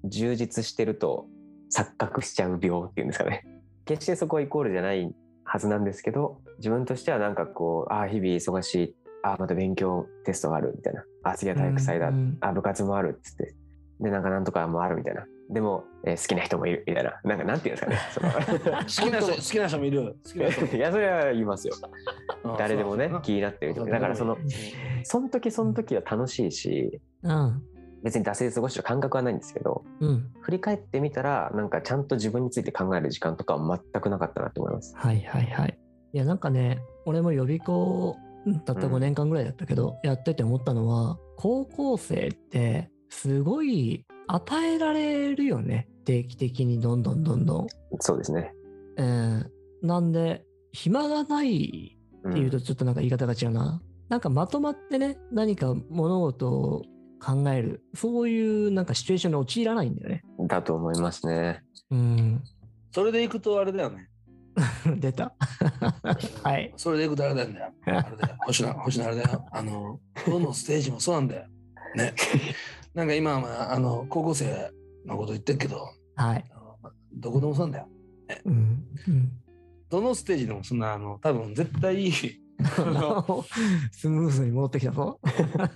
[0.05, 1.27] 充実してると
[1.75, 3.45] 錯覚しちゃう病っていうんですかね。
[3.85, 5.13] 決してそこはイコールじゃない
[5.45, 13.55] はずなんですけど、自分としてはなんかこう、ああ、日々忙しい、ああ、また勉強テストがあるみたいな、あ次は体育祭だ、うんうんあ部活もあるっつって、
[14.01, 15.25] で、なんかなんとかもあるみたいな。
[15.51, 17.21] でも、えー好きな人もいるみたいな。
[17.23, 18.39] なんかなんていうんですかね。
[18.83, 20.17] 好きな人好きな人もいる。
[20.25, 21.75] 好きな人もい や、それは言いますよ。
[22.45, 24.49] うん誰でもね気になってるだからそのう、ん
[25.03, 27.63] その時その時は楽しいし、うん。
[28.05, 30.31] 別に惰性で過ごしてる感覚はないんですけど、うん。
[30.41, 34.95] 振り返ってみたら、なんかちゃんと自分について考える時間とかは全くなかったなと思います。
[34.95, 35.79] はいはいはい。
[36.13, 45.89] いやなんかね、俺も予備校、うんたったうん5年間ぐらいだったけど、やってて思ったのは、高校生ってすごい与えられるよね。
[46.05, 47.67] 定期的にどんどんどんどん。
[48.01, 48.53] そうですね。
[48.99, 49.51] うん。
[49.83, 53.81] なんで、暇がないうんっていうとちょっとなんか言い方が違うな。
[54.11, 56.83] なんかまとまってね、何か物事を
[57.25, 60.23] 考える、そういうなんかシチュエーションに陥らないんだよね。
[60.47, 61.63] だと思いますね。
[61.91, 62.43] うん。
[62.93, 64.09] それでいくとあれだよね。
[64.99, 65.35] 出た。
[66.45, 66.73] はい。
[66.77, 67.61] それでいくとあれだよね。
[67.87, 68.37] あれだよ。
[68.41, 69.47] 星野、星野あれだよ。
[69.51, 71.47] あの、どのステージもそうなんだよ。
[71.97, 72.15] ね。
[72.95, 74.71] なんか今は、あの、高校生
[75.07, 76.45] のこと言ってるけど、はい。
[77.15, 77.89] どこでもそうなんだよ。
[78.45, 78.55] うん。
[79.09, 79.33] うん
[79.91, 82.11] どのステージでもそんな、あの、多分絶対、
[83.93, 85.21] スムーズに戻ってきたぞ。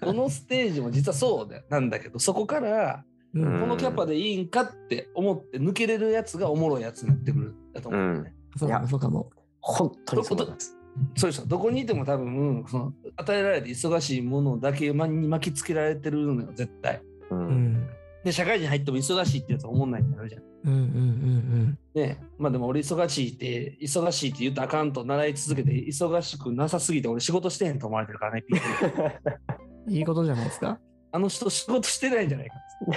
[0.00, 8.34] どのステージも実はそうだなんだけど、そこから、このキャパでいいんかって思って抜けれるやつがおもろいやつになってくるだと思うね。
[8.56, 9.30] そうかもそうかも。
[9.60, 10.76] 本当にそうです。
[11.16, 11.38] そうで。
[11.46, 17.02] どこにいても多分、その与えられて忙しいものだけに巻きつけられてるのよ、絶対。
[17.30, 17.34] う。
[17.34, 17.88] うんん。
[18.24, 20.42] で、社会人入っても忙しいってやつは思んないってなるじゃん。
[20.64, 28.44] うんうんうんねまあでも俺忙しいって、忙しいって言ったらあかんと習い続けて、忙しくなさすぎて俺仕事してへんと思われてるからね。
[29.88, 30.78] いいことじゃないですか？
[31.12, 32.54] あの人仕事してないんじゃないか。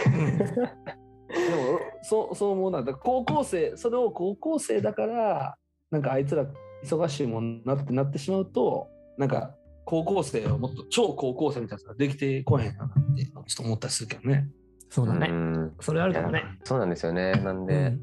[1.31, 2.83] でもそうそう思うな。
[2.83, 5.55] だ高校生、それを高校生だから、
[5.89, 6.45] なんかあいつら
[6.83, 14.49] 忙しいもんなってなってしまうと、なんか高校生をもっと超高校生みたいなやつができてこへんかなって、ちょっと思ったりするけどね。
[14.91, 15.27] そうだね。
[15.29, 16.43] うんそれあるかもね。
[16.65, 17.31] そうなんですよね。
[17.31, 18.01] なんで、うん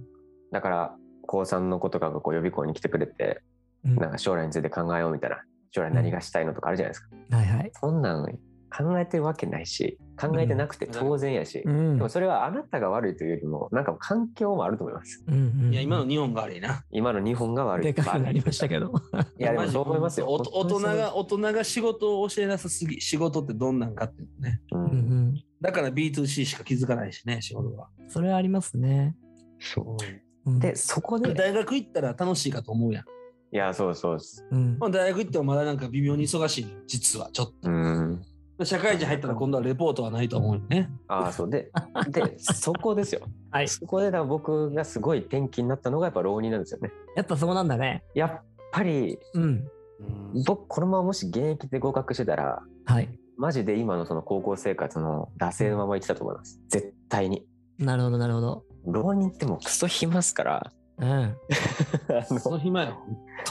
[0.50, 0.96] だから、
[1.26, 3.42] 高3の子とかがこう予備校に来てくれて、
[3.84, 7.36] うんなんか将来について考えようみたいな、将来何がしたいのとかあるじゃないですか。
[7.36, 7.70] はいはい。
[7.74, 8.24] そんなん
[8.70, 15.22] 考えてるわけないし、考えてなくて当然やし、うんでもそれはあなたが悪いというよりも、なんか環境もあると思います。
[15.28, 16.82] うんうんいや、今の日本が悪いな。
[16.90, 17.86] 今の日本が悪い。
[17.86, 18.90] でかくなりましたけど。
[19.38, 20.26] いや、でもそう思いますよ。
[20.28, 24.60] お大人が、大人が仕事を教えなさすぎ、仕事ってどんなんかっていうのね。
[24.72, 24.90] ううんうん
[25.34, 27.88] んだから B2C しか気づかないしね、仕事は。
[28.08, 29.16] それはありますね。
[30.46, 33.04] うんで、そこで、大学行ったら楽しいかと思うやん。
[33.04, 34.46] いや、そうそうです。
[34.50, 38.22] うんまあ、大学行ってもまだなんか微妙に忙しいの実はちょっうん。
[38.58, 38.64] と。
[38.64, 40.90] 社会人入ったら今度はレポートはないと思うよね。
[41.06, 41.70] ああ、そうで、
[42.08, 43.22] で、そこですよ。
[43.50, 43.68] はい。
[43.68, 46.90] そこで僕がすごい転機になったのがやっぱ浪人なんですよね。
[47.16, 48.04] やっぱそうなんだね。
[48.14, 48.42] やっ
[48.72, 49.68] ぱり、うん。
[50.46, 53.08] 僕、このままもし現役で合格してたら、はい。
[53.38, 56.60] マジで今のその高校生活の惰性のまま行ってたと思います。
[56.68, 57.46] 絶対に。
[57.78, 58.64] なるほどなるほど。
[58.84, 60.72] 浪人ってもうクソ暇っすから。
[60.98, 61.08] うん。
[61.08, 61.36] あ
[62.30, 62.98] のその暇よ。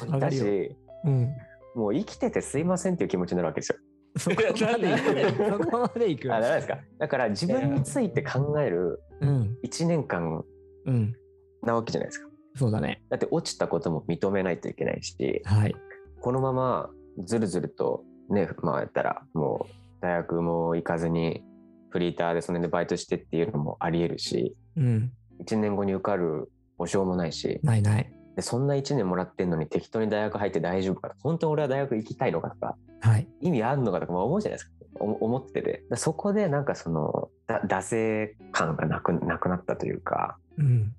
[0.01, 1.29] 本当だし、うん。
[1.73, 3.77] もう生きててすいませんっていう気持ちになるわけですよ。
[4.17, 5.63] そこまで行く。
[5.63, 6.35] そこまで行く。
[6.35, 6.79] あ、ダメですか？
[6.97, 9.57] だから自分について考えるうん。
[9.63, 10.43] 1年間
[10.85, 11.15] うん。
[11.61, 12.29] なわけじゃないですか。
[12.55, 13.03] そうだね。
[13.09, 15.75] だって落ちたことも認めないといけないし、はい。
[16.19, 16.89] このまま
[17.23, 21.43] ずるずるとね、まあやったらもう大学も行かずに
[21.89, 25.11] フリーターでその辺でバイトしてっていうのもあり得るし、うん。
[25.43, 28.11] 1年後に受かる保証もないし、ないない。
[28.35, 33.27] でそんな1年もらってんのに適当に大学入って大丈夫か本当に俺は大学行きたいのかとか、はい。
[33.41, 34.71] 意味あるのかとかも思うじゃないですか。
[34.99, 35.83] お思ってて。
[35.89, 40.93] だそこでなんかその、だ惰性感がなくなくなったというか、うん。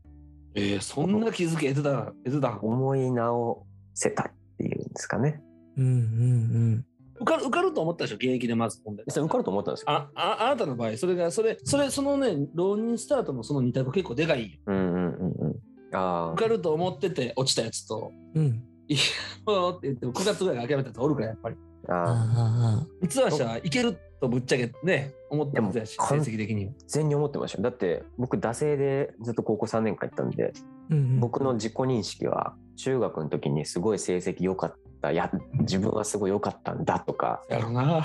[0.54, 5.40] えー、そんな気づき得てた、得てたの思い直せたっていうんですかね。
[5.76, 6.84] うんうん
[7.20, 9.04] 受かる受かると思ったでしょ、現役でまず本で。
[9.08, 9.90] それ受かると思ったんですよ。
[9.90, 14.58] あああなたの場合、それが、それ、それ、そのね、浪人スタートのその2択結構でかいよ。
[14.66, 15.54] うんうんうんうん。
[15.92, 18.42] あ受かると思ってて落ちたやつと、うん。
[18.42, 18.64] うん。
[18.88, 19.00] いや、
[19.46, 21.56] もうって言って9月ぐらいが諦めたやつおるから、やっぱり。
[21.88, 26.74] あああ三橋はいけるとぶっちゃけね、思ってもやし、成でも績的にも。
[26.86, 35.30] 全然思ってましたよだって僕惰性でずっと高校3年間行ったんであ、うんうん、僕の自己認識は中学の時にすごい成績良かったいや
[35.60, 38.04] 自分はすごい良かったんだとかやろな。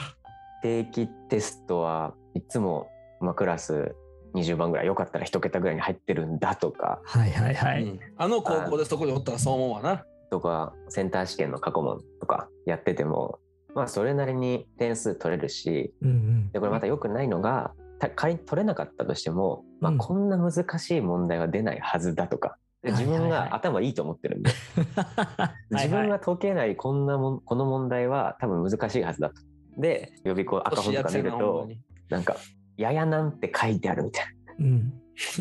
[0.62, 2.88] 定期テストはいつも、
[3.20, 3.96] まあ、クラス
[4.34, 7.84] 20番ぐらい良かったら1桁ぐらいに入ってるんだとかはいはいはい。
[7.84, 10.06] うんあの高校でそこにおったらそう思うわな。
[10.32, 13.40] とかセンター試験の過去問とかやってても
[13.76, 16.52] まあそれなりに点数取れるしうんうん。
[16.52, 24.52] でこれまた良くないのがた仮に取れなかったとしても、まあ、うんこんな難しい問題は出ないはずだとか、で自分が頭いいと思ってるんで、
[25.72, 29.36] 自分が解けないこんなもんこの問題は多分難しいはずだと。
[29.78, 31.70] で予備校赤本とか見ると
[32.10, 32.36] なんか
[32.78, 34.26] 「ややなん」て書いてあるみたい
[34.60, 34.94] うん。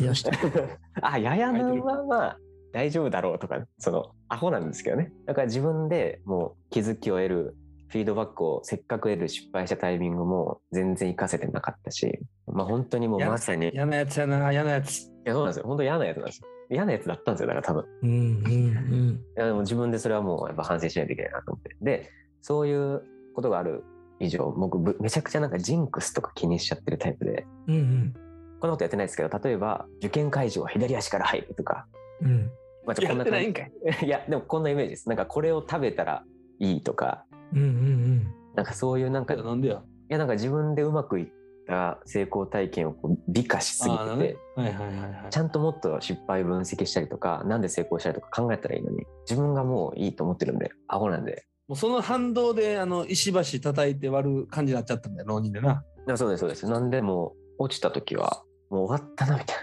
[0.05, 0.25] よし。
[1.01, 1.11] な。
[1.11, 2.39] あややなんはまあ
[2.71, 7.55] 大丈夫だろうとかそのアホなんですけどねだから自分でもう気づきを得る
[7.89, 15.11] フィードバックをせっかく得る失敗したタイミングも全然活かせてなかったしまあ本当にもうやまさにい嫌なやつやな、嫌なやつ。
[15.23, 22.09] やそうなんですよ本当嫌なやつなんですよ嫌なやつだったんですよだから多分うんうんいやでも自分でそれはもうやっぱ反省しないといけないなと思ってで
[22.41, 23.03] そういう
[23.35, 23.83] ことがある
[24.19, 27.75] 以上僕ぶめちゃくちゃなんかジンクスとか気にしちゃってるタイプでうん。
[27.75, 28.13] うん
[28.59, 31.85] こんなことやってないですけど例えば受験会場は左足から入るとか
[32.21, 32.31] うん。
[32.31, 32.51] うん。
[32.85, 33.71] まあ、ちょやってないんかかい。
[34.07, 36.23] いやでもこんなイメージですなんかこれを食べたら
[36.59, 39.83] いいとかうんうんなんかそういうなんかいなんでや。
[40.07, 41.27] やなんか自分でうまくいっ
[41.65, 45.29] た成功体験をこう美化しすぎてて、なはいはいはいはい。
[45.29, 55.83] ちゃんともっと失敗分析したりとかなんで成功したりとか考えたらいいのに自分がもういいと思ってるんでアホなんでもうその反動であの石橋叩いて割る感じになっちゃったんだよ、浪人でな。
[56.15, 59.57] そうですそうですなんでもう落ちた時はもう終わったなみたい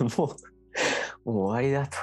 [0.00, 0.34] な も
[1.26, 1.96] うもう終わりだと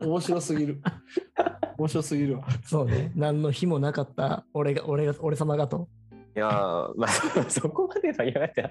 [0.06, 0.80] 面白すぎる。
[1.78, 2.46] 面白すぎるわ。
[2.64, 3.12] そうね。
[3.14, 5.88] 何の日もなかった俺が、俺が、俺様がと。
[6.34, 8.70] いやー まあそ そこまでは言われては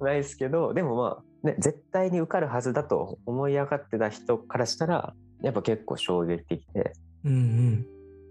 [0.00, 6.92] ないですけどでもまあ、ね、絶対に受かるはずだと思い上がってた人からしたらやっぱ結構衝撃的で
[7.24, 7.86] うんうん。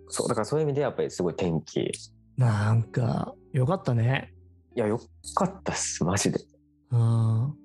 [0.10, 1.92] そうだからそういう意味でやっぱりすごい天気い
[2.38, 4.34] なんか、よかったね。
[4.76, 5.00] やよ
[5.36, 6.40] かったっすマジで
[6.92, 7.56] うん。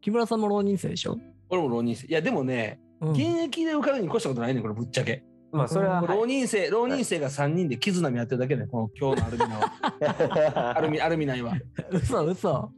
[0.00, 1.16] 木村さんも浪人生でしょ？
[1.48, 2.06] 俺も浪人生。
[2.06, 3.10] いや、でもね、うん。
[3.12, 5.24] 現役で受かるに越したことないねんこれぶっちゃけ。
[5.52, 10.74] まあそれは、浪人生、浪人生が3人で絆見合ってるだけで、この今日のアルミナは。
[10.78, 11.54] アルミ、アルミナイは。
[11.90, 12.72] 嘘嘘。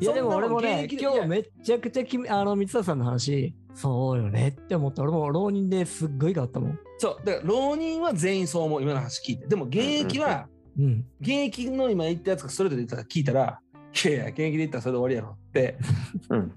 [0.00, 5.02] いやでも俺もね、今日めっちゃくちゃきあの三田さんの話、そうよねって思った。
[5.02, 6.78] 俺も浪人ですっごい変わったもん。
[6.98, 9.46] そう、だから浪人は全員そう思う、今の話聞いて。
[9.46, 11.06] でも現役は、うん。
[11.20, 13.60] 現役の今言ったやつがストレートで言ったら聞いたら、
[14.04, 15.78] いやいや、現役で言ったらそれで終わりやろって
[16.30, 16.52] うん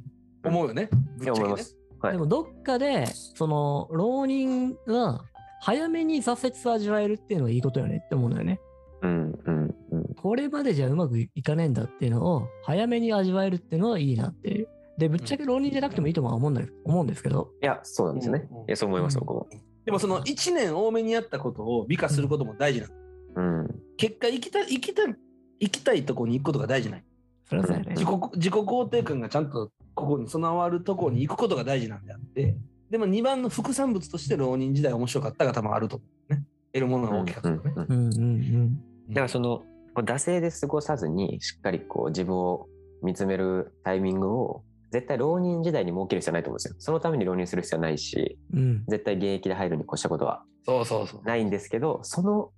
[0.45, 0.89] 思うよね。
[1.17, 5.23] ぶいやっちゃけね思います、はいでもどっかで、その浪人が
[5.63, 8.59] 早めに挫折味わえるっていうのはいいことよねって思うのよね。
[9.01, 14.67] うんうんうんこれまでじゃうまくいかねえんだっていうのを早めに味わえるっていうのはいいなっていう。
[14.97, 17.51] で、ぶっちゃけ浪人じゃなくてもいいとは思うんだ思うんですけど。
[17.61, 19.47] いやそうなんですね、うんうんいやそう思いますうん僕も
[19.85, 22.93] でもその1年多めにやったことを美化することも大事なの。
[23.35, 25.15] うん結果、生きたい、生きたい、
[25.61, 27.03] 生きたいとこに行くことが大事ない。
[27.45, 27.95] それはそうやね。
[27.95, 32.57] 自己自己肯定感がちゃんとここに備わるところに行くことが大事なんであって、
[32.93, 36.43] でも2番の副産物として浪人時代面白かったが多分あると思うね。
[36.73, 38.69] 得るものが大きかったとね。
[39.09, 39.63] だからその
[39.95, 42.67] 惰性で過ごさずにしっかりこう自分を
[43.01, 46.75] 見つめるタイミングを絶対浪人時代に設ける必要はないと思うんですよ。
[46.77, 48.85] そのために浪人する必要はないしうん。
[48.87, 51.23] 絶対現役で入るに越したことはそうそうそう。
[51.23, 52.51] ないんですけどその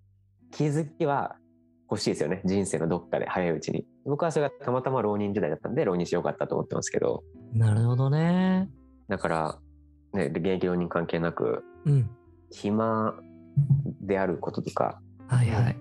[0.51, 1.37] 気づきは
[1.89, 3.85] 欲しいですよね人生のどっかで早いうちに。
[4.03, 8.69] 僕はそれがたまたま浪人時代だったんで浪人してよかったと思ってますけどなるほどね。
[9.07, 9.59] だから、
[10.15, 12.09] ね、現役浪人関係なくうん。
[12.51, 13.15] 暇
[14.01, 15.77] であることとかはいはい。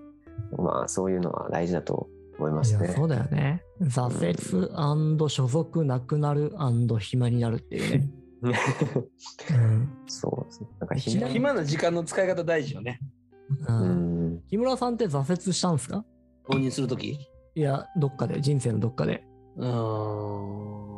[0.59, 2.89] まあそういうのは大事だと思いまいや、すね。
[2.89, 3.63] そうだよね。
[3.83, 6.53] 挫折所属なくなる
[6.99, 8.11] 暇になるっていうね。
[8.43, 9.89] うん。
[10.07, 10.69] そうですね。
[10.81, 13.01] なんか暇暇な時間の使い方大事よね。
[13.69, 14.41] ううんん。
[14.49, 16.05] 木村さんって挫折したんですか？
[16.49, 17.19] 浪人するとき。
[17.57, 19.25] いや、どっかで、人生のどっかで。
[19.57, 20.94] うーん。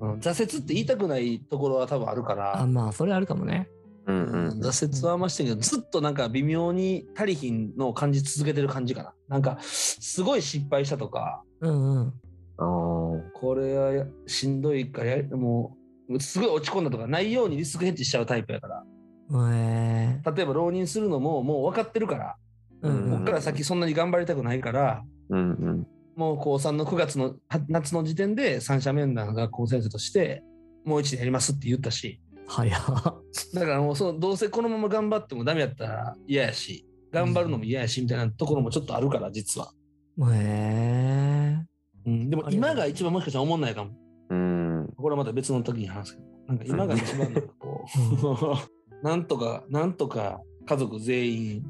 [0.00, 2.60] うん挫折って言いたくないところは多分あるから。
[2.60, 3.68] あ、まあ、それあるかもね。
[4.06, 4.60] うんうん。
[4.60, 9.14] 挫折はましてんけど、ずっとなんか微妙に足りひんのを感じ続けてる感じかな。
[9.28, 12.12] なんか、すごい失敗したとか、うんうん。
[12.58, 15.76] これはやしんどいからや、も
[16.08, 18.84] う、すごい落ち込んだとかないようにリスクヘッジしちゃうタイプやから。
[19.52, 25.86] え例えば浪人するのももう分かってるから、ー、うんうんこっから先そんなに頑張りたくないから、うんうん。
[26.16, 30.42] もう高3の9月のは夏の時点で三者面談学校先生として、
[30.84, 32.80] もう一年やりますって言ったし、早っ。
[33.54, 39.72] だからもうそのどうせこのまま頑張ってもダメやったら嫌やし、頑張るのも嫌やしみたいなところもちょっとあるから実は、
[40.32, 41.66] へえ。
[42.06, 43.90] うん、でも今が一番もしかしたら思んないかも
[44.30, 44.94] うん。
[44.96, 47.84] これはまた別の時に話すけどなんか今が一番なんかこ
[49.02, 51.64] う なんとかなんとか家族全員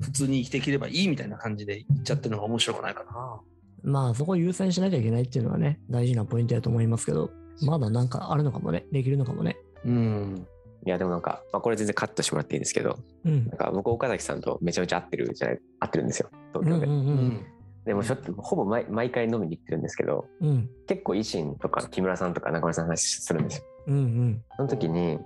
[0.00, 3.40] 普通に生きていければいいみたいな感じで言っちゃってるのが面白くないかな
[3.82, 7.30] まあそこ優先しなきゃいけないっていうのはね、大事なポイントだと思いますけど、
[7.62, 9.56] まだなんかあるのかもね、できるのかもね。
[9.84, 10.46] うん
[10.86, 13.56] いやでもなんか、まあ、これ全然カットしてもらっていいんですけど、うんなん。
[13.58, 16.86] か僕岡崎さんとめちゃめちゃ合ってるじゃない、合ってるんですよ、うんう東京で。
[16.86, 17.46] うんうんん
[17.84, 20.68] でもしょっほぼ毎毎回飲みに行ってるんですけど、うん。
[20.86, 23.64] 結構維新とか木村さんとか中村さんの話するんですよ。
[23.86, 24.42] うんうん。
[24.56, 25.20] その時に、なん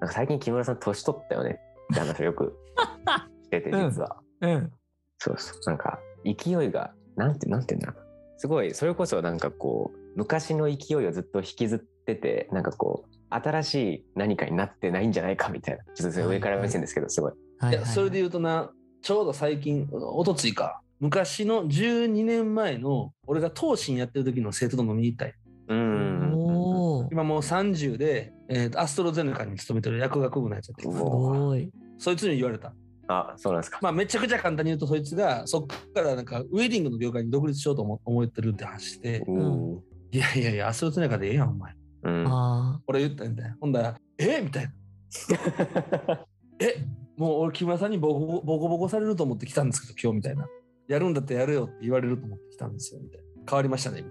[0.00, 1.60] か最近木村さん年取ったよね
[1.92, 2.56] って話をよく
[3.44, 4.16] してて、実は。
[4.40, 4.72] うん。
[5.18, 5.60] そうそう。
[5.66, 8.38] なんか勢いが、なんて、なんて言うんだろうな。
[8.38, 15.84] すごい、それこそなんかこう、昔の勢いをずっと引きずってて、なんかこう、新しい何かになってないんじゃないかみたいな。
[15.94, 17.32] ちょっとそれ上から目線ですけど、すごい。
[17.58, 18.70] はいやそれで言うとな
[19.02, 25.32] ちょうど最近おとついか昔の12年前の俺が東進やってる時の生徒と飲みに行ったり
[25.68, 27.08] うん。
[27.10, 31.70] 今もう30で、えーとアストロゼネカに勤めてる薬学部のやつやってるすごい。
[31.98, 32.74] そいつに言われた
[33.08, 33.78] あ、そうなんですか。
[33.82, 39.22] まあめちゃくちゃ簡単に言うとそいつがそっからなんかウェディングの業界に独立しようと思思ってるって話して。
[39.26, 39.82] うん。
[40.12, 41.74] いやいやいやアストロゼネカでええやんお前。
[42.04, 42.26] うん。
[42.28, 44.40] あ俺言ったんだよほんだらえ？
[44.42, 44.72] みたいな。
[46.60, 46.76] え？
[47.16, 50.46] もう俺木村さんにボコボコボコされると思って来たんですけど今日みたいな。
[50.88, 53.26] やるんだったらやるよって言われると思って来たんですよみたいな。
[53.48, 54.10] 変わりましたねみ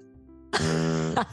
[0.52, 1.28] たいな。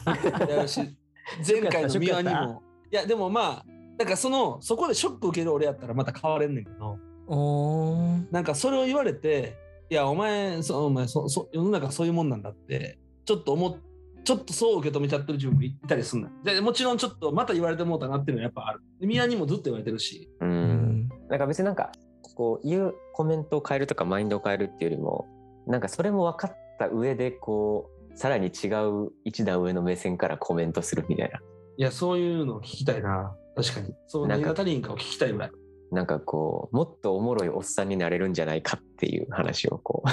[1.45, 2.61] 前回の三輪にも。
[2.91, 3.65] いやでもまあ
[3.97, 9.55] なんかそのそこでショック受ける俺やったらまた変われんねんけどなんかそれを言われて
[9.89, 13.77] いやお前そお前そそ世の中そういうもんなんだってちょっと思っ
[14.23, 16.33] ちょっとそう受け止めちゃってる自分もいたりすんのよ。
[16.43, 18.81] でもちろんちょっとまた言われてもうたなっていうのはやっぱある。
[18.99, 20.29] で宮にもずっと言われてるし。
[20.39, 20.45] う。
[20.45, 20.51] うん。
[20.51, 21.09] ん。
[21.29, 21.39] なん。
[21.39, 21.91] か別になんか、
[22.35, 25.27] こう言うコメントを変えるとかマインドを変えるっていうよりも、
[25.67, 31.39] なんかそれも分かった上で、こう、さらに違う一段上の目線からコメントするみたいな。
[31.75, 33.35] いやそういうのを聞きたいな。
[33.55, 33.93] 確かに。
[34.07, 35.51] そうなんか何が足りんかを聞きたいぐらい
[35.93, 40.09] なんかこう、もっとおもろいおっさんになれるんじゃないかっていう話をこう、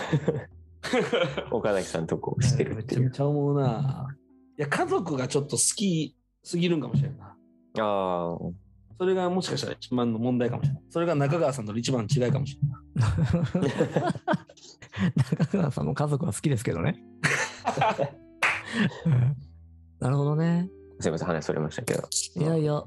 [1.56, 3.00] 岡崎さんとこうしてるめっていう。
[3.00, 4.08] ちゃめちゃ思うな
[4.58, 7.34] いや家族がちょっと好きすぎるんかもしれんなあ
[7.78, 8.38] あ、
[8.98, 14.10] それがもしかしたら一番の問題かもしれないそれが中川さんとの一番の違いかもしれない
[15.40, 17.02] 中川さんも家族は好きですけどね。
[19.06, 19.36] う ん
[20.00, 20.68] なるほどね。
[20.98, 22.08] すいません、話それましたけど。
[22.36, 22.84] いやいや。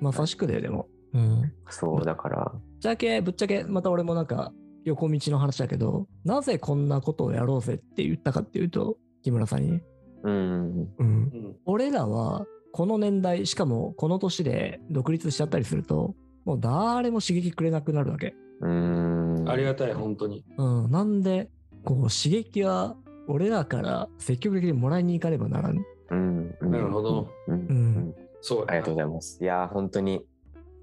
[0.00, 0.88] まさしくで、でも。
[1.14, 1.52] うん。
[1.68, 4.52] そう、だから、ぶっちゃけ、ぶっちゃけ、また俺もなんか、
[4.84, 9.82] 横道の話だけど、なぜこんなことをやろうぜって言ったかっていうと、木村さんにね。
[10.22, 10.88] うん、うん。
[10.98, 18.34] うん俺らは、この年代、しかもこの年で独立しちゃったりすると、もう誰も刺激くれなくなるわけ。
[18.60, 19.44] うん。
[19.48, 20.90] ありがたい本当にうん。
[20.90, 21.50] なんで、
[21.84, 22.96] こう、刺激は、
[23.26, 25.78] 俺らから積極的にもらいに行かねばならん。
[26.10, 27.28] うん、うんなるほど。
[27.48, 29.38] うん、うんうんそうありがとうございます。
[29.42, 30.24] いやー、本当に。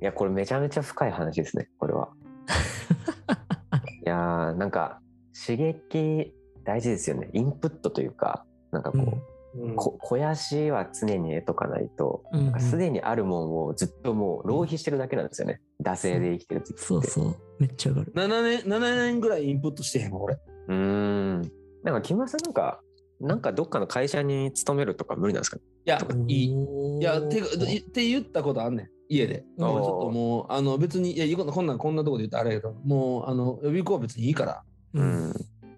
[0.02, 2.10] いや、これめちゃめちゃ深い話ですね、これは。
[4.06, 5.02] いやー、なんか、
[5.34, 6.34] 刺激
[6.64, 7.30] 大事ですよね。
[7.34, 15.62] インプットというか、なんかこう、うんこ肥やしは常に得とかないと、うんなんかすでにあるもんをずっともう浪費してるだけなんですよね。
[15.84, 16.82] 惰性で生きてる時って。
[16.84, 17.36] そうそう。
[17.58, 18.14] めっちゃ上がる。
[18.14, 21.42] 7年 ,7 年ぐらいインプットしてへんわ俺うーん。
[21.84, 22.82] なんか木村さんなんか、
[23.20, 35.00] なんかどっかの会社に勤めるとか無理なんですかいやいいいいやてかいって言ったことあんねん家でちょっともうあの別にいやこんなんこんなとこで言ったらあれやけどもうあの予備校は別にいいからう。
[35.00, 35.34] うんん。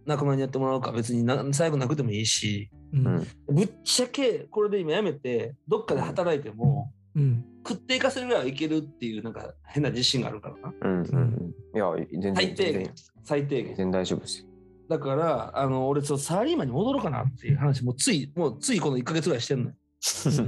[0.05, 3.09] 仲間にやってもらうか別にな最後なくてもいいしうんう
[3.51, 3.55] ん。
[3.55, 7.45] ぶっちゃけこれで今やめてどっかで働いてもうん。
[7.67, 11.01] 食っていかせるぐらいはいけるっていうなんか変な自信があるからなうん。
[11.01, 11.53] うん。
[11.75, 12.91] いや、全然、最低限
[13.23, 14.49] 最低限全然大丈夫ですよ。
[14.89, 19.75] だからあの俺ちょっとサラリーマンに戻ろうかなっていう話もうついもうついこの1ヶ月ぐらいしてんのよ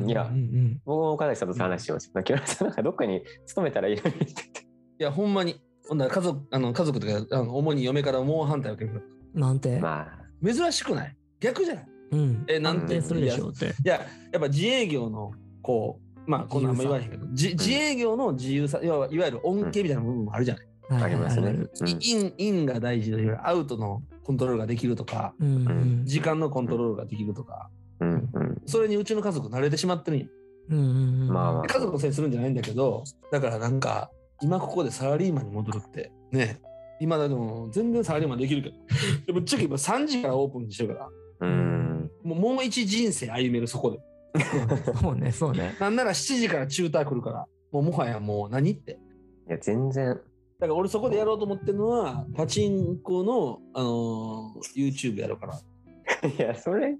[0.07, 2.11] いやうん、うん僕も岡崎さんと話してます。
[2.23, 4.23] 木村さんなんかどっかに勤めたらいいのにって。
[4.23, 9.41] いやほんまにほんなら家族あの家族とかあの主に嫁から猛反対を受けるうん。
[9.41, 11.17] なんて、まあ、珍しくない？
[11.39, 11.85] 逆じゃない？
[12.11, 12.45] うん。
[12.47, 13.65] えなんてするでしょうって。
[13.65, 20.69] いややっぱ自営業のこうまあこんなんあんま言わへんけど自自営業の自由さいわいわゆる恩恵みたいな部分もあるじゃない、は
[20.99, 21.55] いありますね。
[22.01, 28.05] インインが大事でアウトのコントロールができるとかうんうん時間のコントロールができるとかうんう
[28.39, 28.61] ん。
[28.65, 30.27] それにうちの家族慣れてしまってるんよ。
[30.69, 31.63] うんうんうんまあまあ。
[31.63, 34.09] 家族のせいにするんじゃないんだけどだからなんか
[34.41, 36.11] 今ここでサラリーマンに戻るって。
[36.31, 36.59] ね。
[36.99, 38.75] 今だでも全然サラリーマンできるけど。
[39.27, 41.47] でもぶっちゃけ今3時からオープンにしてるから。
[41.47, 42.11] うん。
[42.23, 43.99] もうもう一人生歩めるそこで。
[45.01, 45.75] そうね、そうね。
[45.79, 48.99] なんなら7時からチューター来るからもうもはやもう何って。
[49.47, 50.19] いや、全然、
[50.59, 55.59] だから俺そこでやろうと思ってるのは、パチンコの、あのー YouTube やろうかな。
[56.29, 56.97] いや、それ、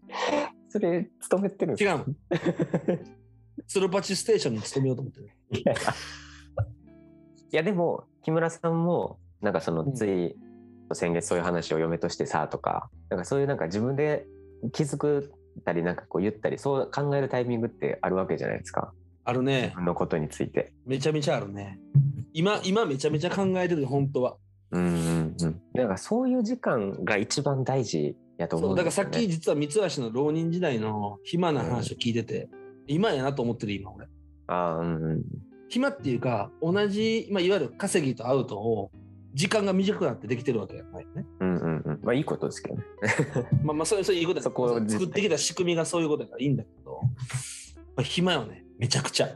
[0.72, 2.06] それ、勤めてるんです違うの。
[3.68, 5.30] スロパチステーションに勤めようと思ってる。
[5.52, 5.74] いや
[7.52, 10.38] いやでも木村さんもなんかそのうんつい
[10.94, 14.26] 先月そういう話を嫁としてさとかなんかそういうなんか自分で
[14.72, 15.34] 気づく
[15.66, 19.74] たりなんかこう言ったりそう考えるタイミングってあるわけじゃないですか自あるね。
[19.76, 20.74] 分のことについて。
[20.86, 21.80] めちゃめちゃあるね。
[22.34, 24.38] 今、今めちゃめちゃ考えてる、本当は。
[24.72, 25.62] うんうんうん。
[25.74, 29.10] なんかそういう時間が一番大事やと思そううんだからさっ。
[29.10, 32.50] き実は三橋の浪人時代の暇な話を聞いてて、
[32.88, 34.08] 今やなと思ってる今俺。
[34.48, 35.24] あーうんうん
[35.70, 38.92] 暇っていうか同じ、まあ、いわゆる稼ぎとアウトを
[39.34, 41.26] 時間が短くなってできてるわけじゃないよね。
[41.40, 42.00] うんうんうん。
[42.04, 42.84] まあいいことですけどね。
[43.64, 47.00] まあまあそういういういいことだそこを作ってきた仕組みがそういうことだからいいんだけど、
[47.96, 49.30] まあ、暇よねめちゃくちゃ。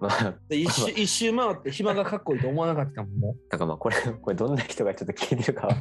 [0.00, 0.08] うん。
[0.08, 5.74] まあで一周一周回って暇がかっこいいと思わなかったもんも なんかまあこれこれどんな人がちょっと聞いてるかは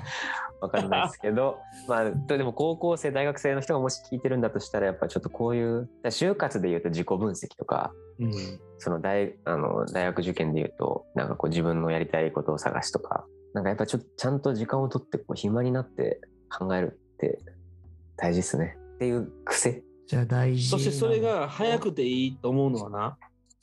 [0.61, 8.25] わかんないですけどまあでも高校生大学生の人がもし聞いてるんだとしたらやっぱちょっとこういう就活で言うと自己分析とかう。
[8.25, 8.31] うん。
[8.79, 17.39] その大あの大学受験で言うとなんかこう自分のやりたいことを探しとかなんかやっぱちょっとちゃんと時間を取ってこう暇になって考えるって
[18.17, 18.77] 大事ですね。
[18.95, 19.83] っていう癖。
[20.07, 23.17] じゃあ大事そしてそれが早くていいと思うのはな、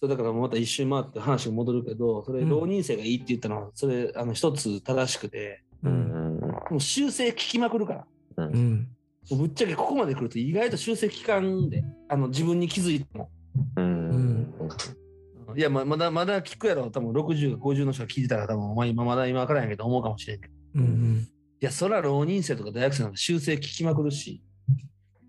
[0.04, 8.06] それだからまた一周回って話が戻るけど、それうん浪人生がいいって言ったのは、それあの一つ正しくて、ううんんもう修正聞きまくるから。
[8.36, 8.88] うん
[9.30, 13.30] ぶっちゃけここまで来ると意外と修正聞かんで、あの自分に気づいても。
[13.76, 14.54] うんうん
[15.56, 20.54] いや、ままだまだ聞くやろ、多分60、50の人が聞いてたら、多分お前今まだ今からんやけど思うかもしれんけど。
[20.74, 21.28] うんうん
[21.60, 24.42] いや、そら浪人生とか大学生なんか修正聞きまくるし、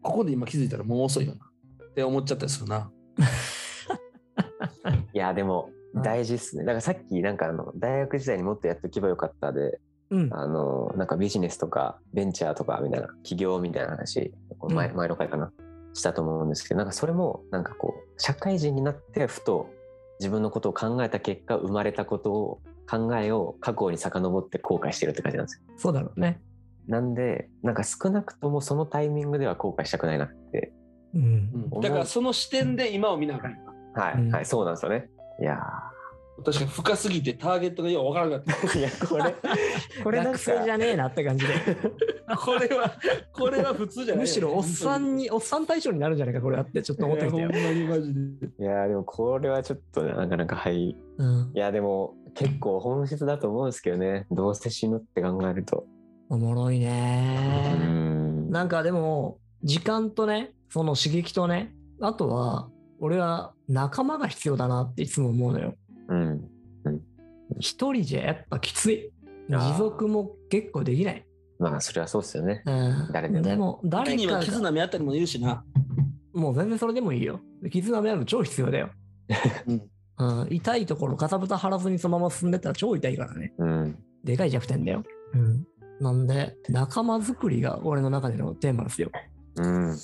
[0.01, 1.45] ここで今気づいたらもう遅いよな。
[1.86, 2.91] って思っちゃったりするな。
[5.16, 6.66] いやでも大事っすね。
[6.66, 9.80] だからさっきなんかあの大学時代にもっとやっておけばよかったで
[10.11, 10.30] うん。
[10.34, 14.34] あのなんかビジネスとかベンチャーとかみたいな起業みたいな話
[14.70, 14.95] 前,、うん。
[14.97, 15.51] 前の回かな
[15.93, 19.70] したと思うんですけどなんかそれもなんかこう社会人になってふと
[20.20, 25.61] 自分のことを考えた結果生まれたことを考えを過去に遡って後悔してるって感じなんですよ。
[25.78, 26.41] そうだろうね。
[26.88, 30.74] なんでなんか少なくともそのタイミングでは後悔したくないなって
[31.13, 31.70] うん。
[31.82, 34.32] だからその視点で今を見なあかんよなはい、うん。
[34.32, 35.10] はいそうなんですよね。
[35.41, 35.60] いや
[36.43, 38.68] 確かに深すぎてターゲットがよくわからなかった。
[38.68, 39.36] ー いやこれ
[40.04, 41.54] これ学生じゃねえなって感じで。
[42.43, 42.91] これは、
[43.32, 44.24] これは普通じゃない。
[44.24, 47.64] むしろおっさんにおっさん対象になるんじゃないかこれあってちょっと思ってきたよいや、で。
[47.64, 50.98] いやーでもこれはちょっとねなかなかはい。
[51.18, 51.52] うん。
[51.54, 54.28] いやでも結構本質だと思うんですけどね。
[54.32, 55.86] どうせ死ぬって考えると。
[56.30, 58.52] おもろいうねん。
[58.52, 62.70] なんかでも時間とねその刺激とねあとは
[63.00, 65.76] 俺は仲間が必要だなっていつも思うのよ。
[66.10, 66.50] うん。
[67.60, 69.12] 一人じゃやっぱきつい。
[69.50, 71.26] 持続も結構できない、
[71.60, 72.64] まあそれはそうですよね。
[72.66, 73.43] うん、誰でも。
[73.43, 75.64] でも時には誰かが絆目あったりも言うしな。
[76.34, 77.39] もう全然それでもいいよ。
[77.72, 78.89] 絆目ある超必要だよ、
[79.68, 79.89] うん。
[80.18, 83.54] うん、痛いところかさぶた張らずにそのまま進んでったら超痛いからね。
[83.58, 83.98] うん。
[84.24, 85.68] でかい弱点だよ、うん、
[86.00, 89.12] なんで仲間作りが俺の中でのテーマですよ。
[89.58, 89.89] うん。
[89.89, 89.98] うん。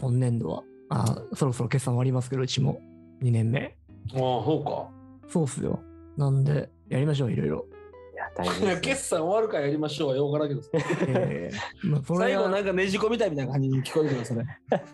[0.00, 2.80] 今年度はあそろそろ決算終わりますけどうちも。
[3.22, 3.76] 2年目。
[4.12, 4.88] ああ、そうか。
[5.28, 5.80] そうっすよ。
[6.16, 7.66] なんでやりましょういろいろ。
[8.14, 8.80] いや大いや事ですね。
[8.82, 10.70] 決算終わるからやりましょうはよくわからんけどさ。
[11.08, 14.34] えーまあそれ最後なはんかねじ込みたいみたいな感じに聞こえるけどそ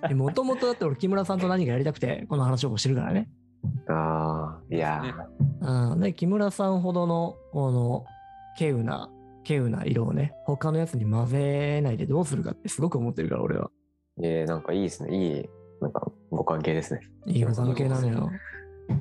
[0.08, 0.14] れ。
[0.14, 3.28] もともとだって俺木村さんと何かやりたくてこの話をしてるからね。
[3.88, 5.28] ああいや
[5.60, 8.04] うん、で木村さんほどのこの
[8.58, 9.08] 稀有な
[9.44, 13.70] 稀有な色をね他のやつに混ぜないでどうするかってすごく思ってるから俺は。
[14.18, 15.16] ーいやなんかいいですね。
[15.16, 15.48] いい
[15.82, 17.00] なんかご関係ですね。
[17.26, 18.30] いいご関係なのよ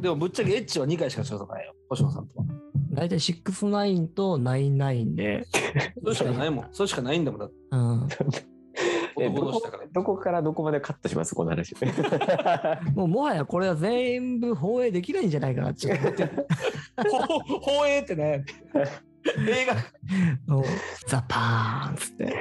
[0.02, 1.74] でもぶっちゃけエッチは2回しかしたことないよ。
[1.90, 2.46] 星野さんとは。
[2.92, 5.48] 大体69と99で、
[6.04, 6.68] それしかないもん。
[6.74, 7.40] それしかないんだもん。
[7.40, 8.08] だってうん、
[9.20, 9.84] えどこから。
[9.92, 11.74] どこからどこまでカットしますこの話。
[12.96, 15.94] もうもはやこれは全部放映できないんじゃないかなって
[17.62, 18.46] 放映ってね。
[19.48, 19.76] 映画。
[21.08, 22.36] ザパーンっつって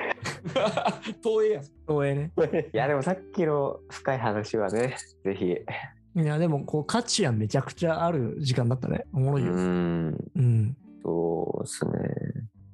[1.22, 1.64] 東映やん。
[1.86, 2.32] 放映ね
[2.72, 5.57] いやでもさっきの深い話はねぜひ。
[6.16, 11.93] いやでもこう価値はめちゃくちゃある時間だったねおもろういよんうんそうですね。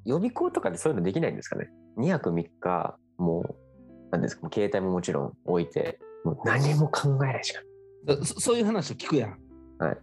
[0.05, 7.61] 予備校とかでそういうのできないんですかね ?2 泊3日、もう、なんですか、携帯ももちろん置いて、もう何も考えないしか。
[8.05, 9.39] だそそういう話を聞くやん。
[9.79, 9.99] はい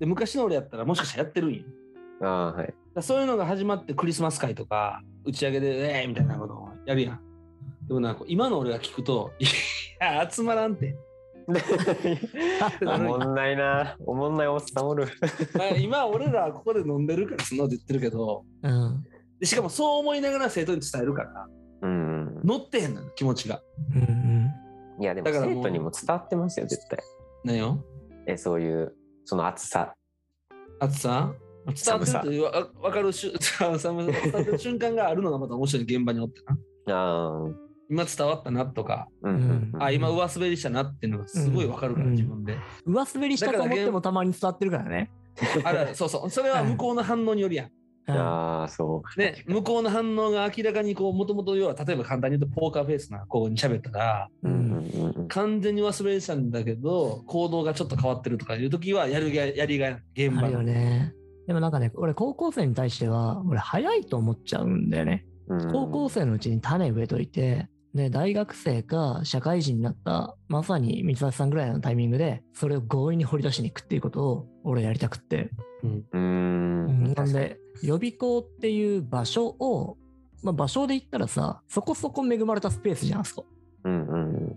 [0.00, 1.62] で昔の俺やったらもしかしたらやってるんよ。
[2.20, 2.74] だかああ、はい。
[2.94, 7.20] らそういうのが始まってクリスマス会とか打ち上げでえーみたいなことをやるやん。
[7.88, 9.44] でもなんか今の俺が聞くと、い
[10.00, 10.96] や、集まらんって。
[12.86, 13.96] おもんないな。
[14.06, 15.06] おもんないおっさんおる。
[15.54, 19.04] まあ今俺らはここで飲んでるからそんなこと言ってるけどうん。
[19.40, 21.48] でしかもそう思いながら生徒に伝えるから
[21.82, 22.40] うん。
[22.44, 23.60] 乗ってへんのよ気持ちが。
[23.94, 25.02] うんうん。
[25.02, 27.00] いや、でもだからもう生徒にも伝わってますよ、絶対。
[27.44, 27.84] 何よ？
[28.26, 29.94] え、そういう、その熱さ。
[30.78, 31.34] 暑さ？
[31.66, 36.58] 伝わってるというわ分かるしゅ 寒さ伝わってる瞬間があるのがまた面白い現場におってな。
[36.88, 37.72] ああ。
[37.90, 39.82] 今伝わったなとか、うんうんうん。
[39.82, 42.56] あ今上滑りしたなっていうのがすごい分かるから、うん自分で。
[42.86, 45.10] 上滑りしたと思ってもたまに伝わってるからね。
[45.64, 47.66] あらそうそうそれは向こうの反応によりやん。
[47.66, 47.72] うん
[48.08, 49.20] ああ、そう。
[49.20, 61.14] ね、向こうの反応が明らかにこうもともと要は例えば簡単に言うとポーカーフェイスな子に喋ったらうんうんうん完全に忘れてたんだけど行動がちょっと変わってるとかいう時はやるがやりがい現場あるよね。
[61.46, 65.26] でもなんかね、俺高校生に対しては、俺早いと思っちゃうんだよね。
[65.48, 65.72] うん。
[65.72, 75.50] 高校生のうちに種植えといて、で、大学生か社会人になった、まさに三橋さんぐらいのタイミングで、それを強引に掘り出しに行くっていうことを、俺やりたくって。
[75.82, 77.14] うんうーん。
[77.14, 79.98] なんで、予備校っていう場所を、
[80.42, 83.46] まあ、場所で言ったらさ、そこそこ恵まれたスペースじゃん、あそこ。
[83.84, 84.56] うんうん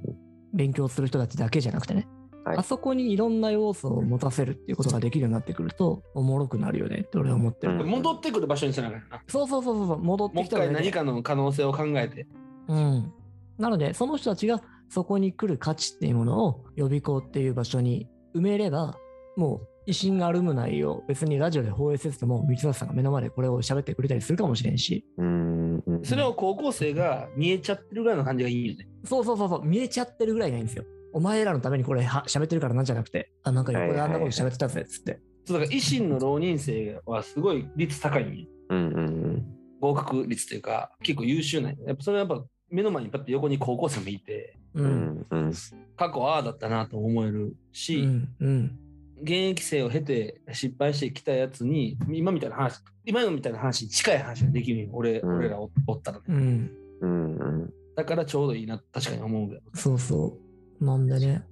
[0.53, 2.07] 勉強する人たちだけじゃなくてね。
[2.45, 7.73] はいあそこにいろんな要素を持たせるっていうことができるようになってくると、おもろくなるよねって俺は思ってる。
[7.73, 9.21] うん戻ってくる場所にせなあかんな。
[9.27, 12.27] そうそうそうそう、戻ってもう一きた上で回何かの可能性を考えて。
[12.67, 13.13] うん。
[13.57, 18.95] なので、その人たちがそこに来る価値っていうものを予備校っていう場所に埋めれば、
[19.37, 25.83] もう維新があるむないを別にラジオで放映せずとも、三橋さんが目の前でこれを喋ってくれたりするかもしれんし、うん。
[26.03, 28.87] それを高校生が見えちゃってるぐらいの感じがいいよね。
[29.03, 30.83] そうそうそうそう、見えちゃってるぐらいがいいんですよ。
[31.16, 35.22] お前らのためにこれは喋ってるからなんじゃなくて、あ、なんか横であんなこと喋ってたぜっつって。
[35.45, 39.45] そうだから維新の浪人生はすごい率高いんようんうん
[39.80, 44.82] 合格率というか結構優秀なやっぱそれはやっぱ目の前にパッと横に高校生もいてう。
[44.82, 44.89] うん。
[44.89, 45.53] んうん。
[45.95, 48.28] 過去ああだったなと思えるうし、ん。
[48.41, 48.80] うん。
[49.22, 56.72] 現役生を経て失敗してきたやつに今みたいな話今のみたいな話に近い話ができるよ俺,、うん俺らおおったらねうん。
[56.99, 57.74] うんうん。
[57.95, 60.44] だからちょうどいいな確かに思うけどそうそう。
[60.80, 61.43] なんでね、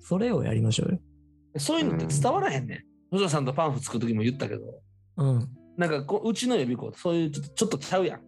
[0.00, 0.98] それをやりましょうよ。
[1.56, 4.62] そういうのって伝わらへんねん野田さんとパンフ作る時も言ったけど
[5.16, 5.48] うん。
[5.76, 8.20] なんかこううちの予備校そういうちょっとちょっとちゃうやん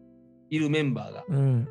[0.48, 1.68] いるメンバーがうん。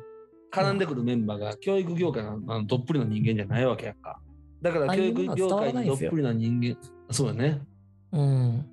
[0.52, 4.20] 絡んでくるメンバーが教育業界のあのどっぷりの人間じゃないわけやんか。
[4.62, 6.76] だから教育業界にどっぷりな人間、
[7.10, 7.60] そうだね。
[8.12, 8.66] うん。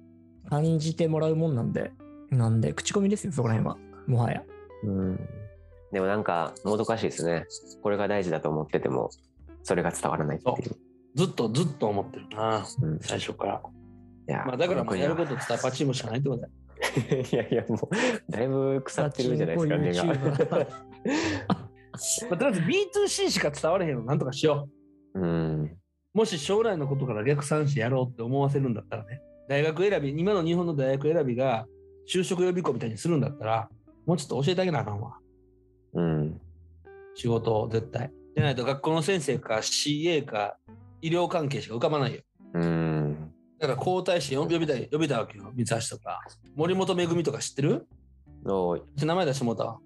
[0.50, 1.92] 感じてもらうもんなんで、
[2.30, 3.78] なんで、口コミですよ、そこら辺は。
[4.08, 4.44] もはや。
[4.84, 5.20] うん。
[5.92, 7.46] でもなんか、もどかしいですね。
[7.82, 9.10] これが大事だと思ってても、
[9.68, 10.78] それが伝わらないっていう。
[11.14, 13.62] ずっとずっと思ってるな、うん最初から。
[14.30, 16.54] いやまあだからやることい伝わパチンもしかないってことだよ。
[17.38, 20.06] やいや、もう、だいぶ腐ってるじゃないですか、根が。
[20.06, 20.16] まあ、
[22.38, 24.70] とりあえず B2C しか伝われへんのなんとかしよ
[25.16, 25.64] うん。
[25.64, 25.78] う。
[26.14, 29.22] もし将来のことから逆算してやろうって思わせるんだったらね。
[29.50, 31.66] 大学選び、今の日本の大学選びが
[32.08, 33.70] 就職予備校みたいにするんだったら、
[34.06, 35.18] もうちょっと教えてあげなあかんわ。
[35.94, 36.40] うん。
[37.16, 38.12] 仕事を絶対。
[38.38, 40.58] じゃないと学校の先生か CA か
[41.02, 42.22] 医療関係しか浮かばないよ。
[42.54, 43.32] うん。
[43.60, 45.52] だから皇太子呼びたい、呼びたいわけよ。
[45.56, 46.22] 三橋とか。
[46.56, 47.88] 森本めぐみとか知ってる？
[48.46, 49.80] おちょ名前出してもうたわ。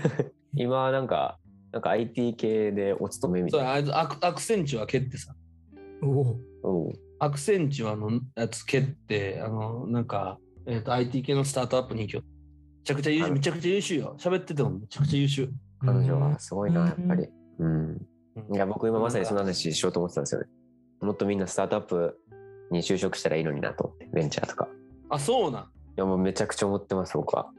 [0.54, 1.38] 今なんか、
[1.72, 3.72] なんか IT 系でお勤めみたそいうな。
[3.72, 5.34] あいつアクアクセンチュア蹴ってさ。
[6.02, 6.92] おお。
[7.20, 14.16] アクセンチュアのやつ蹴って、あの、なんか、えっ、と、IT 系のスタートアップに行きよめちゃくちゃ優秀、めちゃくちゃ優秀よ。
[14.18, 15.48] 喋っててもめちゃくちゃ優秀。
[15.80, 17.28] 彼女はすごいな、うんやっぱり。
[17.58, 17.66] うん。
[18.36, 20.48] うんいや、僕今まさにその話しようと思ってたんですよね。
[21.00, 22.18] もっとみんなスタートアップ
[22.72, 24.68] に就職したらいいのになと思って、ベンチャーとか。
[25.08, 25.62] あ、そうなん。
[25.62, 27.52] いや、もうめちゃくちゃ思ってます、僕は。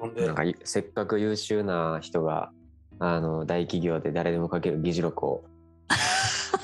[0.00, 0.26] なんで？
[0.26, 2.50] なんかいせっかく優秀な人が
[2.98, 5.44] あの大企業で誰でも書ける議事録を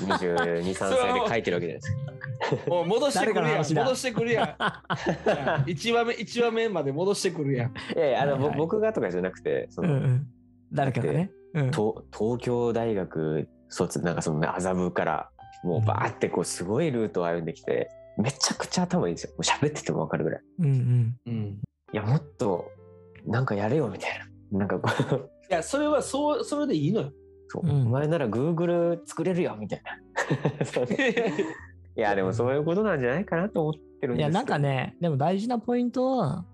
[0.02, 2.70] 22、3 歳で書いてるわけじゃないですか。
[2.70, 3.74] もう戻してくるやん。
[3.74, 4.46] 戻してくるやん。
[5.64, 7.70] 1話 目、一話目まで戻してくるやん。
[7.70, 10.20] いやいやあの、ぼはいはい僕がとかじゃなくてその。
[10.72, 11.30] 誰かがね。
[11.54, 11.70] うん。
[11.70, 15.30] と東京大学卒なんかそのね麻布から
[15.64, 17.88] もうバーってこうすごいルートを歩んできて
[18.18, 19.30] めちゃくちゃ頭いいんですよ。
[19.30, 20.40] もう喋ってても分かるぐらい。
[20.60, 21.16] うんうん。
[21.26, 21.60] うん。
[21.92, 22.70] いやもっと
[23.26, 24.10] なんかやれよみたい
[24.52, 24.58] な。
[24.58, 27.12] なんかこういや、それはそう、それでいいのよ。
[27.48, 29.92] そう、うんお前なら Google 作れるよみたいな。
[31.96, 36.44] いや でもそういうことなんじゃないかなと思ってるんですけどいや、なんかね、でも大事なポイントは、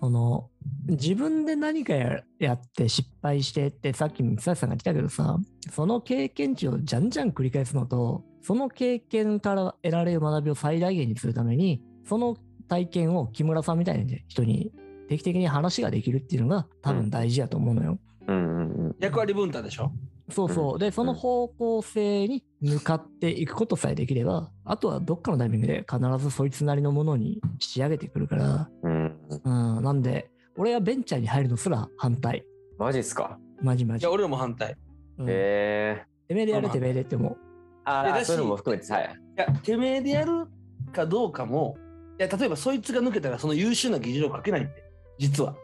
[0.00, 0.50] その、
[0.90, 5.38] 自分で何かややって失敗してって、さっき三橋さんが言ってたけどさ、
[5.72, 12.36] その経験値をじゃんじゃん繰り返すのと、その経験から得られる学びを最大限にするために、その
[12.68, 14.72] 体験を木村さんみたいな人に
[15.08, 17.98] 定期的に話ができるっていうのが多分大事やと思うのよ。
[18.26, 18.96] うんうんうん。
[19.00, 19.92] 役割分担でしょ？
[20.30, 20.78] そうそう。
[20.78, 29.16] で、その方向性に向かっていくことさえできれば、あとはどっかのタイミングで必ずそいつなりのものに仕上げてくるから、うん。
[29.44, 32.44] うん、なんで、俺はベンチャーに入るのすら反対。
[32.78, 33.38] マジっすか？
[33.62, 34.10] マジマジいや、。
[34.10, 34.76] 俺らも反対。
[35.18, 36.04] うん、へえ。
[36.28, 37.36] てめえでやれてめえでっても
[37.84, 39.04] ああ、そういうのも含めて、はい。
[39.04, 40.46] いや、てめえでやる
[40.92, 41.76] かどうかも、
[42.18, 44.84] いや、例えばそいつが抜けたらその優秀な議事録書けないって、
[45.18, 45.54] 実は。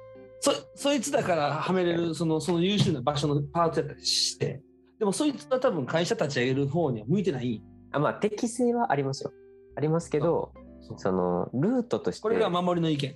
[0.41, 4.61] そそいつだからはめれるそのその優秀な場所のパーツやったりして、
[4.99, 7.63] でもそいつは多分会社立ち上げる方には向いてない。
[7.93, 9.33] あまあ、適性はありますよ。
[9.77, 10.53] ありますけど、
[10.97, 12.23] その、ルートとして。
[12.23, 13.15] これが守りの意見。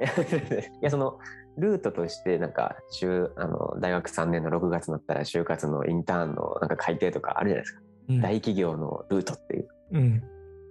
[0.80, 1.18] いや、その、
[1.56, 7.80] ルートとして、なんか、就あの大学3年の6月になったら、就活のインターンのなんか改定とかあるじゃないですか。
[8.08, 8.12] う。
[8.14, 8.20] うん。
[8.20, 9.68] 大企業のルートっていう。
[9.92, 10.22] うん。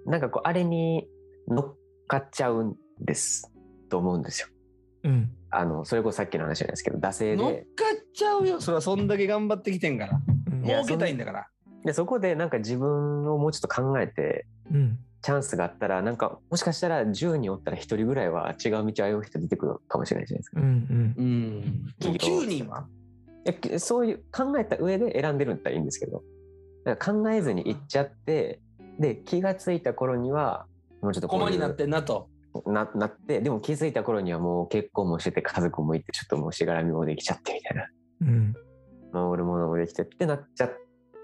[0.05, 1.07] なんかこう、あれに
[1.47, 1.75] 乗っ
[2.07, 3.51] かっちゃうんです。
[3.89, 4.47] と思うんですよ。
[5.03, 5.31] うん。
[5.49, 7.61] あの、それこそさっきの話じゃないですけど、惰性乗っで。
[7.61, 8.59] かっちゃうよ。
[8.59, 10.19] それはそんだけ頑張ってきてんから。
[10.27, 11.47] うん儲けたいんだから。
[11.83, 14.99] で、そこでなんか自分をもうちょっと考えて、うん。
[15.23, 20.61] チャンスがあったら、なんか、もしかしたら10人おったら1人ぐらいは違う道を歩む人出てくるかもしれないじゃないですか。
[20.61, 20.67] うん。
[20.67, 21.15] うん。
[21.17, 21.85] うん。
[21.99, 22.85] でも9人は
[23.45, 26.23] いやそういう考えた上で選んでるんだったらいいんですけど
[26.85, 28.61] だから考えずに行っちゃって
[28.99, 30.65] で気がついた頃には
[31.01, 32.29] もうちょっとこういう駒になってんなと。
[32.67, 37.87] ななってでも気づいた頃にはもう結婚もしてて家族もいてちょっともうしがらみもできちゃってみたいな
[38.21, 38.53] うん。
[39.11, 40.71] 守るものもできてってなっちゃっ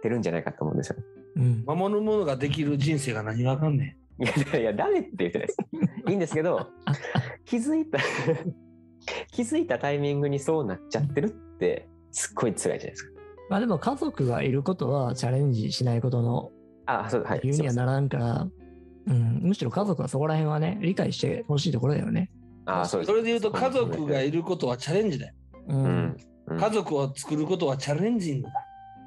[0.02, 0.96] てるんじゃないかと思うんですよ。
[1.40, 1.64] うん。
[1.66, 5.58] 守るものができる人生が何がわかんねいやいやダメって言ってないです。
[6.10, 6.68] いいんですけど
[7.46, 8.00] 気づいた
[9.32, 13.12] 気づいたタイミングにそうなっちゃってるってすっごい辛いじゃないですか。
[13.50, 16.52] まあでも家族がいることはチャレンジしないことの
[16.86, 17.40] あそうはい。
[17.42, 18.48] 理由にはならんから、
[19.08, 22.30] うん、むしろ家族はそこら辺はね、理解してほしいところだよね。
[22.66, 25.34] あそうですそれで言うと家族がいることはチャレンジだよ。
[25.68, 25.74] う。
[25.74, 25.88] うんん。
[26.48, 28.54] うん家族を作ることはチャレンジングだ。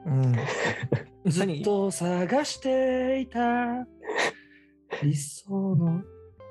[0.07, 0.37] うん。
[1.27, 3.87] ずっと探していた
[5.03, 6.03] 理想の。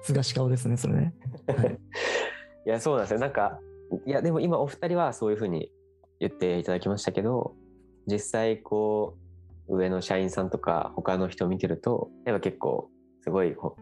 [0.03, 1.13] すがし顔ですね、それね。
[1.47, 1.79] はい。
[2.65, 3.19] いや、そうなんですよ。
[3.19, 3.59] なんか、
[4.05, 5.71] いや、でも今お二人はそういうふうに
[6.19, 7.55] 言っていただきましたけど、
[8.07, 9.17] 実際こ
[9.67, 12.89] う、上の社員さんとか他の人を見てると、やっぱ結構、
[13.21, 13.75] すごいほ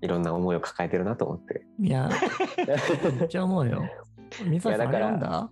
[0.00, 1.62] いろんな思いを抱えてるなと思って。
[1.78, 2.10] いや、
[3.18, 3.82] めっちゃ思うよ。
[4.46, 5.50] 水谷さん、あれんだ？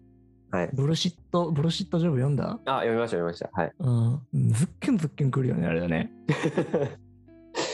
[0.51, 0.71] はい。
[0.73, 2.59] ブルシット、ブルシットジョブ読んだ？
[2.65, 3.51] あ、読みました、読みました。
[3.53, 3.73] はい。
[3.79, 4.53] うん。
[4.53, 6.11] ズッキュンズッキュン来るよね、あれだね。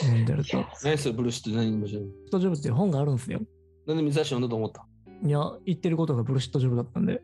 [0.01, 0.65] 読んでると。
[0.83, 1.83] 何それブルーシット何ブ？
[1.83, 3.39] ルシットジョブっていう本があるんですよ。
[3.87, 4.85] なんで水橋読んだと思った？
[5.23, 7.21] いや、言ってることがブルシットジョブだったんで。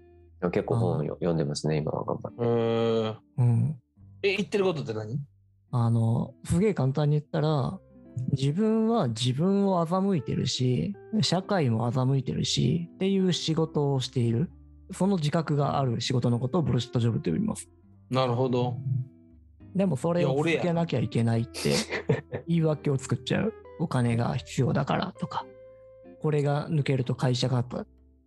[0.52, 2.44] 結構本読んでますね、今は頑張って。
[2.44, 3.76] へーうん。
[4.24, 5.20] え、言ってることって何？
[5.72, 7.80] あの、すげえ簡単に言ったら、
[8.32, 14.50] 自分は自分を欺いてるし、社会も欺いてるし、っていう仕事をしている。
[14.94, 17.70] その自覚がある仕事のことをブルシットジョブと呼びます。
[18.10, 18.78] なるほど。
[19.76, 21.74] でもそれを続けなきゃいけないって
[22.48, 23.54] 言い訳を作っちゃう。
[23.80, 25.46] お金が必要だからとか、
[26.22, 27.66] これが抜けると会社が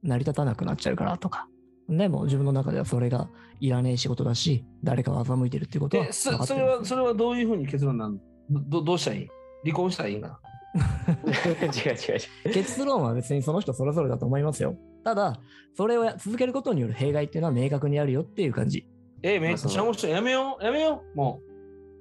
[0.02, 1.48] 成り立たなくなっちゃうからとか。
[1.88, 3.28] でも自分の中ではそれが
[3.60, 8.18] いらねえ仕事だし、誰かを欺いてるってことはえ、それは、それはどういうふうに結論なの
[8.50, 9.28] どどうしたらいい？
[9.64, 10.40] 離婚したらいいんか
[11.24, 12.52] 違う違う違う。
[12.52, 14.76] 結論は別にその人それぞれだと思いますよ。
[15.04, 15.38] ただ、
[15.76, 18.86] それをや続けることによる弊害っていうのは明確にあるよっていう感じ。
[19.22, 20.12] え、めっちゃ面白い。
[20.12, 20.64] やめよう。
[20.64, 21.16] やめよう。
[21.16, 21.40] も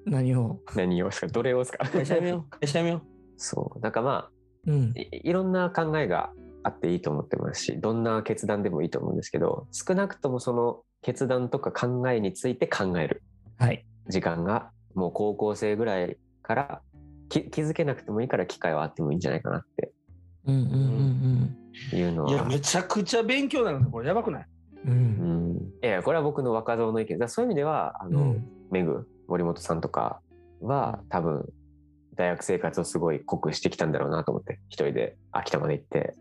[0.05, 0.59] 何を？
[0.75, 1.27] 何をですか？
[1.27, 1.85] どれをですか？
[1.87, 1.89] う。
[1.91, 2.49] 会社やめよう。
[2.59, 3.01] 会社やめよ
[3.37, 3.79] そう。
[3.79, 4.31] なんかまあ、
[4.67, 4.93] うん。
[4.95, 6.31] いいろんな考えが
[6.63, 13.23] あっていいと思ってますし、どんな決断でもいいと思うんですけど、少なくともその決断とか考えについて考える
[13.57, 13.85] はい。
[14.09, 16.81] 時間が、もう高校生ぐらいから
[17.29, 19.91] き気づけなくてもいいから機会はあってもいいんじゃないかなって
[20.45, 20.77] うんうんうんう。
[20.77, 21.62] いや、
[21.93, 22.45] いうのは。
[22.45, 23.88] めちゃくちゃ勉強なのね。
[23.91, 24.47] これやばくない？
[24.86, 25.57] うん。
[25.84, 27.17] いや、これは僕の若造の意見。
[27.19, 30.19] だそういう意味では、あの、うんメグ、森本さんとか
[30.59, 31.47] は多分、
[32.15, 36.15] 大学生活をすごい濃くしてきたんだろうなと思って、一人で秋田まで行って、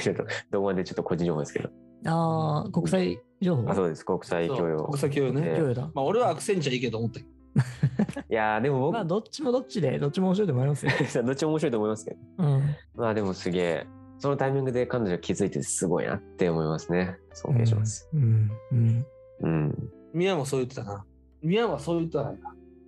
[0.00, 1.68] ちょっと、動画でちょっと個人情報ですけど、
[2.06, 3.70] ああ、国際情報？
[3.70, 4.84] あそうです、国際教養。
[4.84, 5.42] 国際教養ね。
[5.44, 5.90] え共有だ。
[5.94, 7.30] まあ、俺はアクセンチャーいいけど思ったけど。
[8.30, 10.92] いやーでも僕、まあ、どっちもどっちで、どっちも面白いと思いますよ。
[11.24, 12.62] どっちも面白いと思いますけど、うん。
[12.94, 13.86] まあでもすげえ、
[14.20, 17.16] そのタイミングで彼女気づいてすごいなって思いますね。
[17.32, 18.08] 尊敬します。
[18.12, 18.50] うん。
[18.70, 19.06] うん。
[19.40, 19.90] うん。
[20.12, 21.04] 宮もそう言ってたな。
[21.42, 22.32] 宮はそう言ってたな。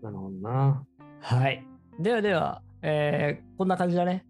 [0.03, 0.85] なるほどな。
[1.21, 1.67] はい。
[1.99, 4.27] ではでは、えー、こんな感じだね。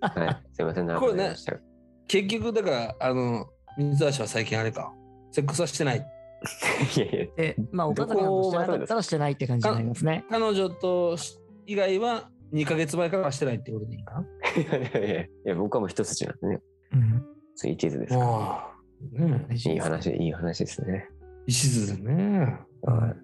[0.00, 0.54] はい。
[0.54, 1.34] すいません、長これね。
[2.06, 4.92] 結局、だから、あの、水橋は最近あれか。
[5.32, 6.06] セックスはしてない。
[6.96, 10.24] いやいや、で、まあ、岡崎さんとしてなかったらしてないって感じになりますね。
[10.30, 11.16] 彼女と
[11.66, 14.20] 以外は2ヶ月前からはしてないってことでいいかな？
[14.20, 16.60] いやいやいや、僕はもう一筋なんでね。
[16.92, 17.24] うん。
[17.56, 18.26] 次地図ですから。
[18.26, 18.72] も
[19.14, 21.08] う、ねいい話、いい話ですね。
[21.46, 22.58] 石津ね。
[22.82, 23.16] はい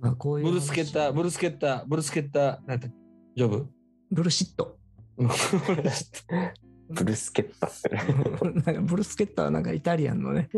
[0.00, 2.90] まあ、こういうブルスケッター、ブルスケッター、ブルスケッター、なんだっけ？
[3.36, 3.68] ジョブ？
[4.10, 4.78] ブルシット。
[5.16, 8.02] ブルスケッタってね
[8.64, 10.48] なんかブルスケッターはなんかイタリアンのね、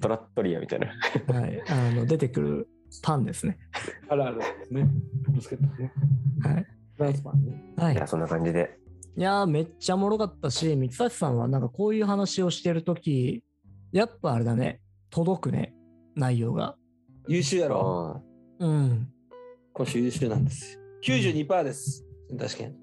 [0.00, 0.88] トラットリアみたいな。
[1.32, 2.68] はい、あの出てくる
[3.02, 3.58] パンですね。
[4.08, 4.88] あるあるですね。
[5.22, 5.92] ブルスケッね。
[6.42, 6.66] はい。
[6.96, 7.74] フランスパンね。
[7.76, 8.78] はいいや、そんな感じで。
[9.16, 13.42] いやーめっちゃおもろかったし、三橋さんはなんかこういう話をしてるとき、
[13.92, 14.80] やっぱあれだね、
[15.10, 15.74] 届くね、
[16.14, 16.76] 内容が。
[17.26, 18.22] 優秀やろ？
[18.60, 19.08] あうん。
[19.72, 20.80] 今週優秀なんですよ。
[21.04, 22.04] 92%です。
[22.38, 22.74] 確かに。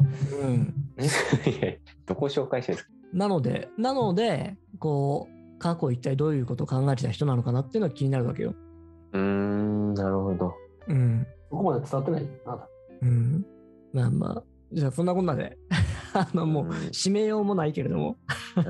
[0.42, 0.74] うん。
[0.98, 1.74] ーいや
[2.06, 2.94] どこを紹介してるんですか？
[3.14, 8.56] なので、なので、こう、過去一体どういうことを考えてた人なのかなっていうのは気になるわけよ。
[9.16, 10.54] うーん、なるほど。
[10.88, 11.28] うん。
[11.50, 12.70] ここまで伝わってないあなた
[13.02, 13.46] うん。
[13.94, 14.44] まあまあ、
[14.74, 15.58] じゃあそんなこんなで、
[16.14, 18.18] あのもう、うん締めようもないけれども、
[18.56, 18.64] は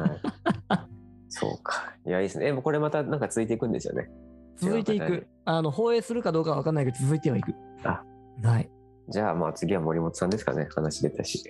[0.77, 0.95] い
[1.29, 1.93] そうか。
[2.07, 2.47] いや、いいですね。
[2.47, 4.09] え、もうこれまたなんか続いていくんですよね。
[4.57, 5.27] 続いていく。
[5.43, 7.53] あの、放映するかどうかは分かんないけど、続いてはいく。
[7.83, 8.03] あ
[8.41, 8.71] はい。
[9.09, 10.67] じゃあ、まあ次は森本さんですかね。
[10.73, 11.43] 話出たし。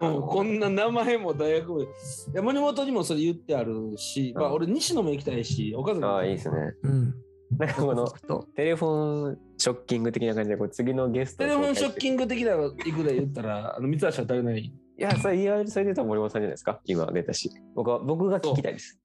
[0.00, 1.82] うん、こんな名前も大学部。
[1.82, 1.86] い
[2.32, 6.56] や森本にもそれ言ってあるし、まあうん俺西野も行きたいし、岡崎もああ、いいですね。
[6.84, 7.14] うん。
[7.56, 14.58] なんかこのテレフォンショッキング的な感じで、こう次のゲストテレフォンショッンキング的なのいくら言ったら、あの三橋は誰ない。
[14.60, 16.80] いや、それ、いや、それで言うと森本さんじゃないですか？
[16.84, 17.50] 今出たし。
[17.74, 18.98] 僕は、僕が聞きたいです。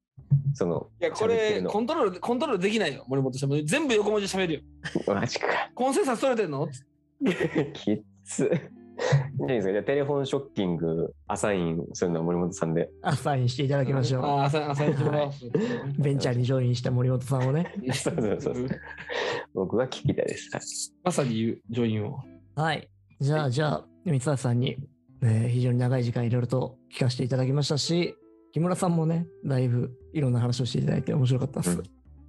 [0.55, 3.65] その、いや、これコントロール、コントロールできないよ、森本さん。
[3.65, 4.61] 全部横文字喋るよ。
[5.13, 5.47] マジか。
[5.73, 6.67] コンセンサス取れてんの？
[7.73, 8.49] きっつ。
[9.41, 12.89] いいですかじゃあテレフォンショッキング、アサインするのは森本さんで。
[13.01, 14.23] アサインしていただきましょう。
[14.23, 15.31] ああ、朝、朝行ってもらおう。
[15.99, 17.73] ベンチャーにジョインした森本さんをね。
[17.93, 18.67] そうそうそうそう
[19.53, 20.49] 僕が聞きたいです。
[20.53, 20.63] はい
[21.03, 22.19] まさに言う、ジョインを。
[22.55, 22.87] はい。
[23.19, 24.77] じゃあ、じゃあ、三橋さんに、
[25.21, 28.15] えー非常に長い時間いろいろと聞かせていただきましたし、
[28.51, 31.83] 木村さんもね、だいぶいろんな話をしていただいて面白かったです。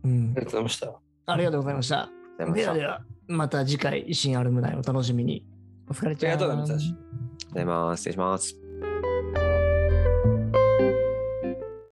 [0.04, 1.00] うんありがとうございました。
[1.26, 2.00] ありがとうございました。
[2.00, 5.46] ありがとうございましたではでは、また次回、新アルムナイお楽しみに。
[5.88, 6.32] お疲れちゃん。
[6.32, 8.00] ありがとうございましたありがとうございます。
[8.00, 8.63] 失礼します。